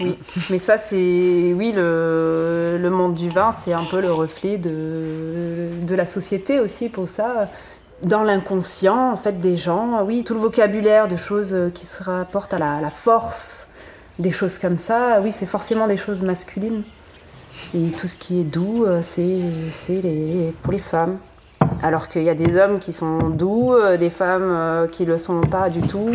Oui, 0.00 0.18
mais 0.48 0.58
ça, 0.58 0.78
c'est. 0.78 1.52
Oui, 1.54 1.72
le, 1.74 2.88
monde 2.90 3.14
du 3.14 3.28
vin, 3.28 3.52
c'est 3.52 3.72
un 3.72 3.84
peu 3.90 4.00
le 4.00 4.10
reflet 4.10 4.56
de, 4.56 5.68
de 5.82 5.94
la 5.94 6.06
société 6.06 6.60
aussi 6.60 6.88
pour 6.88 7.08
ça. 7.08 7.48
Dans 8.02 8.22
l'inconscient, 8.22 9.12
en 9.12 9.16
fait, 9.16 9.40
des 9.40 9.56
gens, 9.56 10.02
oui, 10.04 10.24
tout 10.24 10.34
le 10.34 10.40
vocabulaire 10.40 11.08
de 11.08 11.16
choses 11.16 11.56
qui 11.74 11.86
se 11.86 12.02
rapportent 12.02 12.54
à 12.54 12.58
la, 12.58 12.76
à 12.76 12.80
la 12.80 12.90
force, 12.90 13.68
des 14.18 14.32
choses 14.32 14.58
comme 14.58 14.78
ça, 14.78 15.20
oui, 15.22 15.32
c'est 15.32 15.46
forcément 15.46 15.86
des 15.86 15.96
choses 15.96 16.22
masculines. 16.22 16.84
Et 17.76 17.90
tout 17.90 18.08
ce 18.08 18.16
qui 18.16 18.40
est 18.40 18.44
doux, 18.44 18.86
euh, 18.86 19.02
c'est 19.02 20.00
les, 20.00 20.54
pour 20.62 20.72
les 20.72 20.78
femmes. 20.78 21.18
Alors 21.82 22.08
qu'il 22.08 22.22
y 22.22 22.30
a 22.30 22.34
des 22.34 22.58
hommes 22.58 22.78
qui 22.78 22.90
sont 22.90 23.28
doux, 23.28 23.74
euh, 23.74 23.98
des 23.98 24.08
femmes 24.08 24.50
euh, 24.50 24.86
qui 24.86 25.04
ne 25.04 25.08
le 25.08 25.18
sont 25.18 25.42
pas 25.42 25.68
du 25.68 25.82
tout. 25.82 26.08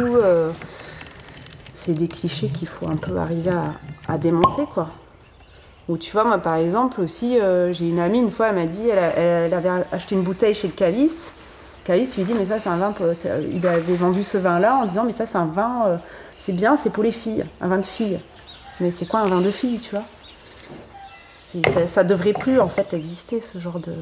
C'est 1.73 1.93
des 1.93 2.07
clichés 2.07 2.47
qu'il 2.47 2.67
faut 2.67 2.87
un 2.89 2.95
peu 2.95 3.15
arriver 3.17 3.51
à, 4.07 4.17
démonter, 4.17 4.63
quoi. 4.73 4.89
Ou 5.87 5.97
tu 5.97 6.11
vois, 6.13 6.23
moi 6.23 6.37
par 6.39 6.55
exemple 6.55 7.01
aussi, 7.01 7.37
j'ai 7.71 7.89
une 7.89 7.99
amie, 7.99 8.19
une 8.19 8.31
fois, 8.31 8.49
elle 8.49 8.55
m'a 8.55 8.65
dit, 8.65 8.87
elle, 8.87 9.53
avait 9.53 9.69
acheté 9.91 10.15
une 10.15 10.21
bouteille 10.21 10.53
chez 10.53 10.67
le 10.67 10.73
caviste. 10.73 11.33
Caviste 11.83 12.17
lui 12.17 12.23
dit, 12.23 12.33
mais 12.37 12.45
ça 12.45 12.59
c'est 12.59 12.69
un 12.69 12.77
vin, 12.77 12.93
il 13.51 13.65
avait 13.65 13.95
vendu 13.95 14.23
ce 14.23 14.37
vin-là 14.37 14.77
en 14.77 14.85
disant, 14.85 15.03
mais 15.05 15.11
ça 15.11 15.25
c'est 15.25 15.39
un 15.39 15.47
vin, 15.47 15.99
c'est 16.37 16.53
bien, 16.53 16.75
c'est 16.75 16.91
pour 16.91 17.03
les 17.03 17.11
filles, 17.11 17.45
un 17.59 17.67
vin 17.67 17.79
de 17.79 17.85
filles. 17.85 18.19
Mais 18.79 18.91
c'est 18.91 19.07
quoi 19.07 19.21
un 19.21 19.25
vin 19.25 19.41
de 19.41 19.51
filles, 19.51 19.79
tu 19.79 19.95
vois? 19.95 20.03
Ça, 21.73 21.87
ça, 21.87 22.03
devrait 22.03 22.33
plus 22.33 22.59
en 22.59 22.69
fait 22.69 22.93
exister 22.93 23.41
ce 23.41 23.59
genre 23.59 23.79
de, 23.79 23.93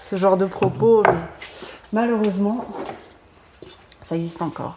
ce 0.00 0.16
genre 0.16 0.36
de 0.36 0.46
propos, 0.46 1.02
mais 1.06 1.12
malheureusement, 1.92 2.66
ça 4.00 4.16
existe 4.16 4.40
encore. 4.42 4.76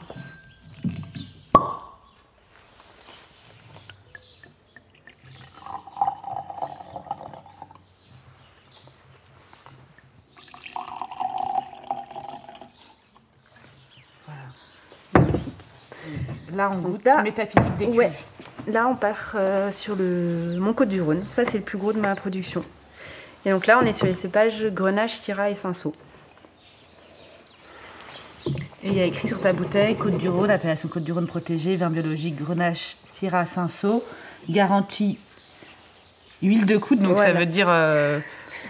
Là, 16.53 16.71
on 16.73 16.77
goûte 16.77 17.05
la 17.05 17.21
métaphysique 17.21 17.77
des 17.77 17.85
cuves. 17.91 18.25
Là, 18.67 18.85
on 18.89 18.95
part 18.95 19.31
euh, 19.35 19.71
sur 19.71 19.95
le 19.95 20.57
Mont 20.59 20.73
Côte 20.73 20.89
du 20.89 21.01
Rhône. 21.01 21.23
Ça, 21.29 21.45
c'est 21.45 21.57
le 21.57 21.63
plus 21.63 21.77
gros 21.77 21.93
de 21.93 21.99
ma 21.99 22.13
production. 22.15 22.61
Et 23.45 23.51
donc 23.51 23.65
là, 23.65 23.79
on 23.81 23.85
est 23.85 23.93
sur 23.93 24.05
les 24.05 24.13
cépages 24.13 24.65
Grenache, 24.65 25.13
Syrah 25.13 25.49
et 25.49 25.55
Cinsault. 25.55 25.95
Et 28.83 28.89
il 28.89 28.93
y 28.93 28.99
a 28.99 29.05
écrit 29.05 29.27
sur 29.27 29.39
ta 29.39 29.53
bouteille 29.53 29.95
Côte 29.95 30.17
du 30.17 30.27
Rhône, 30.27 30.51
appellation 30.51 30.89
Côte 30.89 31.05
du 31.05 31.13
Rhône 31.13 31.27
protégée, 31.27 31.77
vin 31.77 31.89
biologique 31.89 32.35
Grenache, 32.35 32.97
Syrah, 33.05 33.45
Cinsault, 33.45 34.03
garantie 34.49 35.17
huile 36.41 36.65
de 36.65 36.77
coude, 36.77 36.99
donc 36.99 37.17
ça 37.17 37.31
veut 37.31 37.45
dire. 37.45 37.67
Euh, 37.69 38.19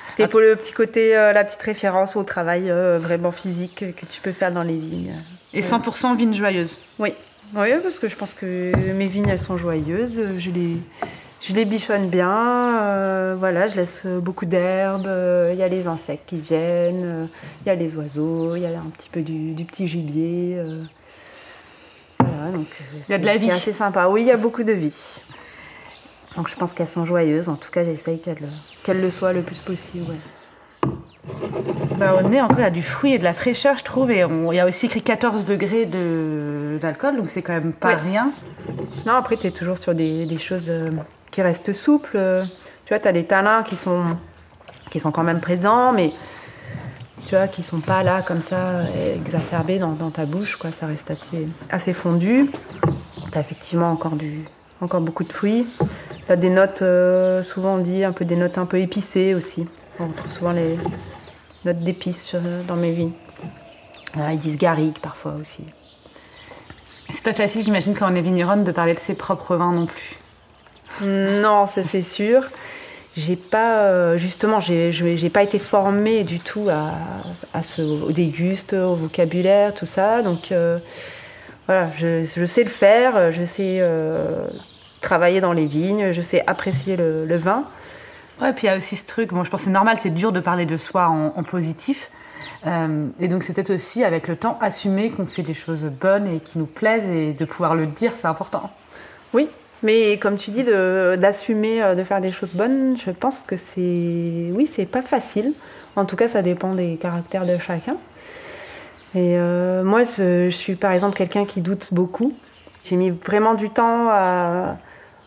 C'était 0.10 0.28
pour 0.28 0.40
le 0.42 0.56
petit 0.56 0.74
côté, 0.74 1.18
euh, 1.18 1.34
la 1.34 1.44
petite 1.44 1.62
référence 1.64 2.16
au 2.16 2.24
travail 2.24 2.70
vraiment 3.00 3.32
physique 3.32 3.84
que 3.96 4.06
tu 4.06 4.22
peux 4.22 4.32
faire 4.32 4.52
dans 4.52 4.64
les 4.64 4.78
vignes. 4.78 5.16
Et 5.54 5.62
100% 5.62 6.16
vigne 6.16 6.36
joyeuse 6.36 6.80
Oui, 7.00 7.14
oui, 7.56 7.70
parce 7.82 8.00
que 8.00 8.10
je 8.10 8.16
pense 8.16 8.34
que 8.34 8.76
mes 8.94 9.08
vignes, 9.08 9.30
elles 9.30 9.40
sont 9.40 9.58
joyeuses. 9.58 10.20
Je 10.38 10.50
les, 10.50 10.78
je 11.42 11.54
les 11.54 11.66
bichonne 11.66 12.10
bien. 12.10 12.82
Euh, 12.82 13.36
voilà, 13.38 13.68
je 13.68 13.76
laisse 13.76 14.06
beaucoup 14.06 14.46
d'herbes. 14.46 15.10
Il 15.52 15.58
y 15.58 15.64
a 15.64 15.68
les 15.68 15.88
insectes 15.88 16.28
qui 16.28 16.40
viennent. 16.40 17.30
Il 17.66 17.68
y 17.68 17.72
a 17.72 17.76
les 17.76 17.96
oiseaux. 17.96 18.56
Il 18.56 18.64
y 18.64 18.66
a 18.66 18.70
un 18.70 18.90
petit 18.96 19.10
peu 19.10 19.22
du, 19.22 19.64
petit 19.64 19.88
gibier. 19.88 20.56
Euh. 20.58 20.82
voilà, 22.20 22.52
donc 22.52 22.68
il 23.08 23.12
y 23.12 23.14
a 23.14 23.18
de 23.18 23.26
la 23.26 23.38
vie. 23.38 23.48
C'est 23.48 23.54
assez 23.54 23.74
sympa. 23.74 24.08
Oui, 24.08 24.22
il 24.22 24.28
y 24.28 24.32
a 24.32 24.38
beaucoup 24.38 24.64
de 24.64 24.74
vie. 24.74 25.24
Donc 26.36 26.50
je 26.50 26.56
pense 26.56 26.74
qu'elles 26.74 26.88
sont 26.88 27.06
joyeuses. 27.06 27.50
En 27.50 27.56
tout 27.56 27.72
cas, 27.72 27.84
j'essaye 27.84 28.22
qu'elles 28.22 29.02
le 29.02 29.12
soient 29.12 29.34
le 29.34 29.42
plus 29.42 29.60
possible. 29.60 30.14
Bah, 31.98 32.14
au 32.14 32.28
nez, 32.28 32.42
encore, 32.42 32.60
il 32.60 32.64
y 32.64 32.66
a 32.66 32.70
du 32.70 32.84
fruit 32.84 33.14
et 33.14 33.18
de 33.18 33.24
la 33.24 33.34
fraîcheur, 33.34 33.78
je 33.78 33.84
trouve. 33.84 34.12
Et 34.12 34.20
il 34.20 34.56
y 34.56 34.60
a 34.60 34.66
aussi 34.66 34.86
écrit 34.86 35.02
14 35.02 35.46
degrés 35.46 35.86
d'alcool, 36.80 37.18
donc 37.18 37.30
c'est 37.30 37.42
quand 37.42 37.54
même 37.54 37.74
pas 37.74 37.96
rien. 37.96 38.32
Non, 39.06 39.14
après, 39.14 39.38
tu 39.38 39.48
es 39.48 39.52
toujours 39.52 39.78
sur 39.78 39.96
des, 39.96 40.38
choses 40.38 40.68
euh, 40.70 40.92
qui 41.32 41.42
restent 41.42 41.74
souples. 41.74 42.20
Tu 42.86 42.94
vois, 42.94 43.00
tu 43.00 43.08
as 43.08 43.12
des 43.12 43.26
talins 43.26 43.64
qui 43.64 43.76
sont, 43.76 44.04
qui 44.92 45.00
sont 45.00 45.12
quand 45.12 45.24
même 45.24 45.42
présents, 45.42 45.92
mais 45.92 46.12
tu 47.26 47.36
vois, 47.36 47.48
qui 47.48 47.64
sont 47.64 47.80
pas 47.80 48.04
là 48.04 48.22
comme 48.22 48.42
ça, 48.42 48.84
exacerbés 49.16 49.80
dans, 49.80 50.12
ta 50.12 50.26
bouche. 50.26 50.56
Quoi. 50.56 50.72
Ça 50.72 50.86
reste 50.86 51.12
assez, 51.12 51.48
assez 51.70 51.94
fondu. 51.94 52.50
Tu 53.32 53.38
as 53.38 53.42
effectivement 53.42 53.92
encore, 53.92 54.16
du, 54.16 54.46
encore 54.82 55.02
beaucoup 55.02 55.24
de 55.24 55.34
fruits. 55.34 55.68
Tu 56.26 56.32
as 56.32 56.36
des 56.36 56.50
notes, 56.50 56.84
euh, 56.84 57.44
souvent 57.44 57.76
on 57.76 57.78
dit 57.80 58.04
un 58.04 58.12
peu 58.12 58.24
des 58.24 58.36
notes 58.36 58.58
un 58.58 58.66
peu 58.66 58.80
épicées 58.80 59.34
aussi. 59.34 59.66
On 60.00 60.08
retrouve 60.08 60.32
souvent 60.32 60.52
les, 60.52 60.78
notes 61.66 61.80
d'épices 61.80 62.36
dans 62.68 62.76
mes 62.76 62.92
vignes. 62.92 63.12
ils 64.16 64.40
disent 64.40 64.58
garrigue 64.58 64.98
parfois 65.00 65.34
aussi. 65.40 65.64
C'est 67.10 67.24
pas 67.24 67.34
facile, 67.34 67.64
j'imagine, 67.64 67.96
quand 67.96 68.12
on 68.12 68.16
est 68.16 68.22
vigneronne, 68.22 68.64
de 68.64 68.72
parler 68.72 68.94
de 68.94 69.00
ses 69.00 69.16
propres 69.16 69.56
vins 69.56 69.72
non 69.72 69.86
plus. 69.86 70.18
Non, 71.02 71.66
ça 71.66 71.84
c'est 71.84 72.02
sûr. 72.02 72.44
J'ai 73.16 73.36
pas, 73.36 73.86
euh, 73.86 74.18
justement, 74.18 74.60
j'ai 74.60 75.30
pas 75.30 75.42
été 75.42 75.58
formée 75.58 76.24
du 76.24 76.40
tout 76.40 76.68
à, 76.70 76.92
à 77.54 77.64
ce, 77.64 77.82
au 77.82 78.12
déguste, 78.12 78.74
au 78.74 78.96
vocabulaire, 78.96 79.74
tout 79.74 79.86
ça. 79.86 80.22
Donc 80.22 80.52
euh, 80.52 80.78
voilà, 81.66 81.90
je, 81.98 82.46
sais 82.46 82.64
le 82.64 82.70
faire, 82.70 83.32
je 83.32 83.44
sais 83.44 83.78
euh, 83.80 84.46
travailler 85.02 85.42
dans 85.42 85.54
les 85.54 85.66
vignes, 85.66 86.12
je 86.12 86.22
sais 86.22 86.44
apprécier 86.46 86.98
le 86.98 87.38
vin. 87.38 87.64
Ouais, 88.42 88.54
puis 88.54 88.68
il 88.68 88.70
y 88.70 88.74
a 88.74 88.78
aussi 88.78 88.96
ce 88.96 89.06
truc, 89.06 89.34
bon, 89.34 89.44
je 89.44 89.50
pense 89.50 89.62
que 89.62 89.66
c'est 89.66 89.72
normal, 89.72 89.98
c'est 89.98 90.12
dur 90.12 90.32
de 90.32 90.40
parler 90.40 90.66
de 90.66 90.78
soi 90.78 91.08
en, 91.08 91.44
positif. 91.44 92.12
Euh, 92.66 93.08
et 93.20 93.28
donc 93.28 93.44
c'était 93.44 93.72
aussi, 93.72 94.04
avec 94.04 94.28
le 94.28 94.36
temps, 94.36 94.58
assumer 94.62 95.10
qu'on 95.10 95.26
fait 95.26 95.42
des 95.44 95.54
choses 95.54 95.86
bonnes 95.86 96.28
et 96.28 96.40
qui 96.40 96.60
nous 96.60 96.66
plaisent 96.66 97.10
et 97.10 97.34
de 97.34 97.46
pouvoir 97.46 97.76
le 97.76 97.88
dire, 97.88 98.14
c'est 98.16 98.28
important. 98.28 98.70
Oui, 99.34 99.50
mais 99.84 100.18
comme 100.18 100.36
tu 100.36 100.52
dis, 100.52 100.64
d'assumer 100.64 101.82
de, 101.82 101.96
de, 101.96 102.04
faire 102.04 102.22
des 102.22 102.32
choses 102.32 102.54
bonnes, 102.54 102.96
je 102.98 103.12
pense 103.12 103.42
que 103.42 103.58
c'est. 103.58 104.52
Oui, 104.54 104.70
c'est 104.72 104.86
pas 104.86 105.02
facile. 105.02 105.54
En 105.96 106.06
tout 106.06 106.16
cas, 106.16 106.28
ça 106.28 106.42
dépend 106.44 106.74
des 106.74 106.98
caractères 106.98 107.46
de 107.46 107.58
chacun. 107.58 107.98
Et 109.16 109.36
euh, 109.38 109.84
moi, 109.84 110.04
je 110.04 110.50
suis 110.50 110.76
par 110.76 110.92
exemple 110.92 111.18
quelqu'un 111.18 111.46
qui 111.46 111.62
doute 111.62 111.94
beaucoup. 111.94 112.34
J'ai 112.84 112.96
mis 112.96 113.10
vraiment 113.10 113.56
du 113.56 113.70
temps 113.70 114.10
à, 114.10 114.78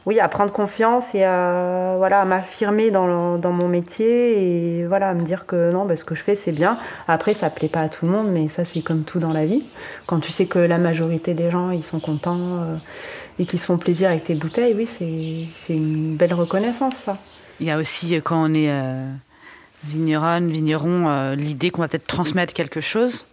oui, 0.07 0.19
à 0.19 0.29
prendre 0.29 0.53
confiance 0.53 1.15
et 1.15 1.25
à, 1.25 1.95
voilà, 1.99 2.25
m'affirmer 2.25 2.91
dans, 2.91 3.37
dans, 3.37 3.53
mon 3.53 3.69
métier 3.69 4.79
et 4.79 4.87
voilà, 4.87 5.11
à 5.11 5.15
me 5.15 5.23
dire 5.23 5.45
que 5.45 5.71
non, 5.73 5.85
bah, 5.85 5.95
ce 5.95 6.05
que 6.05 6.15
je 6.15 6.23
fais, 6.23 6.35
c'est 6.35 6.53
bien. 6.53 6.79
Après, 7.07 7.35
ça 7.35 7.51
plaît 7.51 7.69
pas 7.69 7.81
à 7.81 7.89
tout 7.91 8.07
le 8.07 8.13
monde, 8.13 8.29
mais 8.31 8.49
ça, 8.49 8.65
c'est 8.65 8.81
comme 8.81 9.05
tout 9.05 9.19
dans 9.19 9.33
la 9.33 9.45
vie. 9.45 9.63
Quand 10.07 10.19
tu 10.21 10.33
sais 10.33 10.47
que 10.47 10.59
la 10.59 10.79
majorité 10.79 11.35
des 11.35 11.51
gens, 11.51 11.71
ils 11.71 11.85
sont 11.85 12.01
contents 12.01 12.39
euh, 12.39 12.77
et 13.39 13.45
qu'ils 13.45 13.61
se 13.61 13.67
font 13.67 13.77
plaisir 13.77 14.09
avec 14.09 14.25
tes 14.25 14.35
bouteilles, 14.35 14.75
oui, 14.75 14.87
c'est 15.55 15.75
une 15.75 16.17
belle 16.17 16.33
reconnaissance, 16.33 16.95
ça. 16.95 17.19
Il 17.61 17.67
y 17.67 17.71
a 17.71 17.77
aussi, 17.77 18.17
euh, 18.17 18.21
quand 18.25 18.43
on 18.43 18.55
est 18.55 18.71
euh, 18.71 19.05
vigneronne, 19.85 20.51
vigneron, 20.51 21.33
l'idée 21.33 21.71
qu'on 21.71 21.83
va 21.83 21.89
peut-être 21.89 22.07
transmettre 22.07 22.55
quelque 22.55 22.81
chose. 22.81 23.27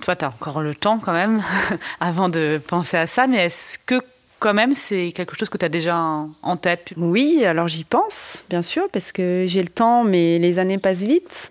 Toi, 0.00 0.16
tu 0.16 0.24
as 0.24 0.28
encore 0.28 0.60
le 0.60 0.74
temps 0.74 0.98
quand 0.98 1.12
même 1.12 1.40
avant 2.00 2.28
de 2.28 2.60
penser 2.66 2.96
à 2.96 3.06
ça, 3.06 3.28
mais 3.28 3.44
est-ce 3.46 3.78
que 3.78 4.00
quand 4.44 4.52
même, 4.52 4.74
c'est 4.74 5.12
quelque 5.12 5.34
chose 5.38 5.48
que 5.48 5.56
tu 5.56 5.64
as 5.64 5.70
déjà 5.70 5.96
en 5.96 6.56
tête? 6.58 6.92
Oui, 6.98 7.46
alors 7.46 7.66
j'y 7.66 7.84
pense, 7.84 8.44
bien 8.50 8.60
sûr, 8.60 8.90
parce 8.92 9.10
que 9.10 9.44
j'ai 9.46 9.62
le 9.62 9.70
temps, 9.70 10.04
mais 10.04 10.38
les 10.38 10.58
années 10.58 10.76
passent 10.76 11.02
vite. 11.02 11.50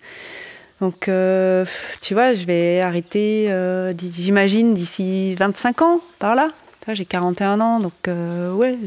Donc, 0.79 1.07
euh, 1.07 1.65
tu 2.01 2.13
vois, 2.13 2.35
je 2.35 2.45
vais 2.45 2.81
arrêter, 2.81 3.47
euh, 3.49 3.93
j'imagine, 3.97 4.75
d'ici 4.75 5.33
25 5.33 5.81
ans, 5.81 6.01
par 6.19 6.35
là. 6.35 6.49
J'ai 6.87 7.05
41 7.05 7.61
ans, 7.61 7.79
donc 7.79 7.93
euh, 8.07 8.53
ouais, 8.53 8.77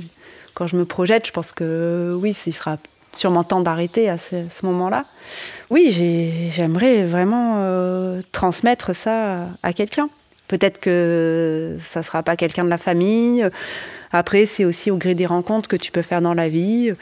quand 0.54 0.68
je 0.68 0.76
me 0.76 0.84
projette, 0.84 1.26
je 1.26 1.32
pense 1.32 1.50
que 1.50 2.16
oui, 2.16 2.30
il 2.46 2.52
sera 2.52 2.76
sûrement 3.12 3.42
temps 3.42 3.60
d'arrêter 3.60 4.08
à 4.08 4.18
ce, 4.18 4.46
moment-là. 4.62 5.04
Oui, 5.68 5.90
j'aimerais 6.52 7.06
vraiment 7.06 8.20
transmettre 8.30 8.94
ça 8.94 9.48
à 9.64 9.72
quelqu'un. 9.72 10.08
Peut-être 10.48 10.80
que 10.80 11.76
ça 11.80 12.00
ne 12.00 12.04
sera 12.04 12.22
pas 12.22 12.36
quelqu'un 12.36 12.64
de 12.64 12.70
la 12.70 12.78
famille, 12.78 13.48
après, 14.12 14.46
c'est 14.46 14.64
aussi 14.64 14.90
au 14.90 14.96
gré 14.96 15.14
des 15.14 15.26
rencontres 15.26 15.68
que 15.68 15.76
tu 15.76 15.90
peux 15.90 16.02
faire 16.02 16.22
dans 16.22 16.34
la 16.34 16.48
vie. 16.48 16.92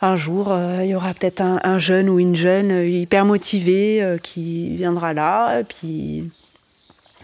Un 0.00 0.16
jour, 0.16 0.50
euh, 0.50 0.80
il 0.82 0.90
y 0.90 0.94
aura 0.94 1.14
peut-être 1.14 1.40
un, 1.40 1.78
jeune 1.78 2.08
ou 2.08 2.18
une 2.18 2.34
jeune 2.34 2.72
euh, 2.72 2.88
hyper 2.88 3.24
motivée 3.24 4.02
euh, 4.02 4.18
qui 4.18 4.70
viendra 4.70 5.14
là, 5.14 5.60
et 5.60 5.64
puis 5.64 6.28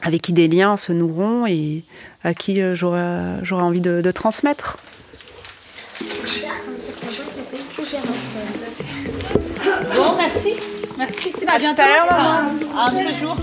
avec 0.05 0.23
qui 0.23 0.33
des 0.33 0.47
liens 0.47 0.77
se 0.77 0.93
noueront 0.93 1.47
et 1.47 1.83
à 2.23 2.35
qui 2.35 2.61
j'aurai 2.75 3.43
envie 3.51 3.81
de, 3.81 4.11
transmettre. 4.13 4.79
Bon, 9.97 10.17
merci. 10.17 10.53
Merci 10.97 11.15
Christine. 11.15 11.49
À, 11.49 11.55
À 11.55 11.59
tout 11.59 11.81
à 11.81 11.89
l'heure, 11.89 12.07
maman. 12.07 12.79
À 12.79 12.91
un 12.91 13.13
jour. 13.13 13.37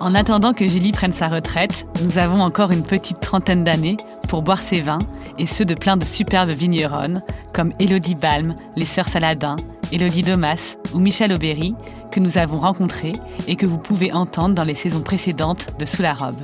En 0.00 0.14
attendant 0.14 0.52
que 0.52 0.66
Julie 0.66 0.92
prenne 0.92 1.12
sa 1.12 1.26
retraite, 1.26 1.86
nous 2.04 2.18
avons 2.18 2.40
encore 2.40 2.70
une 2.70 2.84
petite 2.84 3.18
trentaine 3.18 3.64
d'années 3.64 3.96
pour 4.28 4.42
boire 4.42 4.62
ses 4.62 4.80
vins 4.80 5.00
et 5.38 5.46
ceux 5.46 5.64
de 5.64 5.74
plein 5.74 5.96
de 5.96 6.04
superbes 6.04 6.50
vigneronnes 6.50 7.20
comme 7.52 7.72
Élodie 7.80 8.14
Balm, 8.14 8.54
les 8.76 8.84
sœurs 8.84 9.08
Saladin, 9.08 9.56
Élodie 9.90 10.22
Domas 10.22 10.76
ou 10.94 11.00
Michel 11.00 11.32
Aubéry 11.32 11.74
que 12.12 12.20
nous 12.20 12.38
avons 12.38 12.58
rencontrés 12.58 13.14
et 13.48 13.56
que 13.56 13.66
vous 13.66 13.78
pouvez 13.78 14.12
entendre 14.12 14.54
dans 14.54 14.62
les 14.62 14.76
saisons 14.76 15.02
précédentes 15.02 15.76
de 15.80 15.84
Sous 15.84 16.02
la 16.02 16.14
robe. 16.14 16.40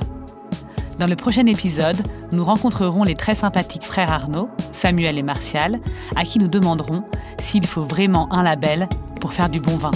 Dans 0.99 1.07
le 1.07 1.15
prochain 1.15 1.45
épisode, 1.45 1.97
nous 2.33 2.43
rencontrerons 2.43 3.03
les 3.03 3.15
très 3.15 3.35
sympathiques 3.35 3.85
frères 3.85 4.11
Arnaud, 4.11 4.49
Samuel 4.73 5.17
et 5.17 5.23
Martial, 5.23 5.79
à 6.17 6.25
qui 6.25 6.39
nous 6.39 6.47
demanderons 6.49 7.03
s'il 7.39 7.65
faut 7.65 7.83
vraiment 7.83 8.31
un 8.33 8.43
label 8.43 8.89
pour 9.21 9.33
faire 9.33 9.49
du 9.49 9.61
bon 9.61 9.77
vin. 9.77 9.91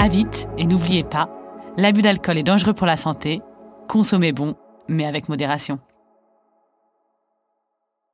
À 0.00 0.08
vite 0.08 0.48
et 0.56 0.64
n'oubliez 0.64 1.04
pas, 1.04 1.28
l'abus 1.76 2.00
d'alcool 2.00 2.38
est 2.38 2.42
dangereux 2.42 2.72
pour 2.72 2.86
la 2.86 2.96
santé, 2.96 3.42
consommez 3.86 4.32
bon, 4.32 4.54
mais 4.88 5.04
avec 5.04 5.28
modération. 5.28 5.78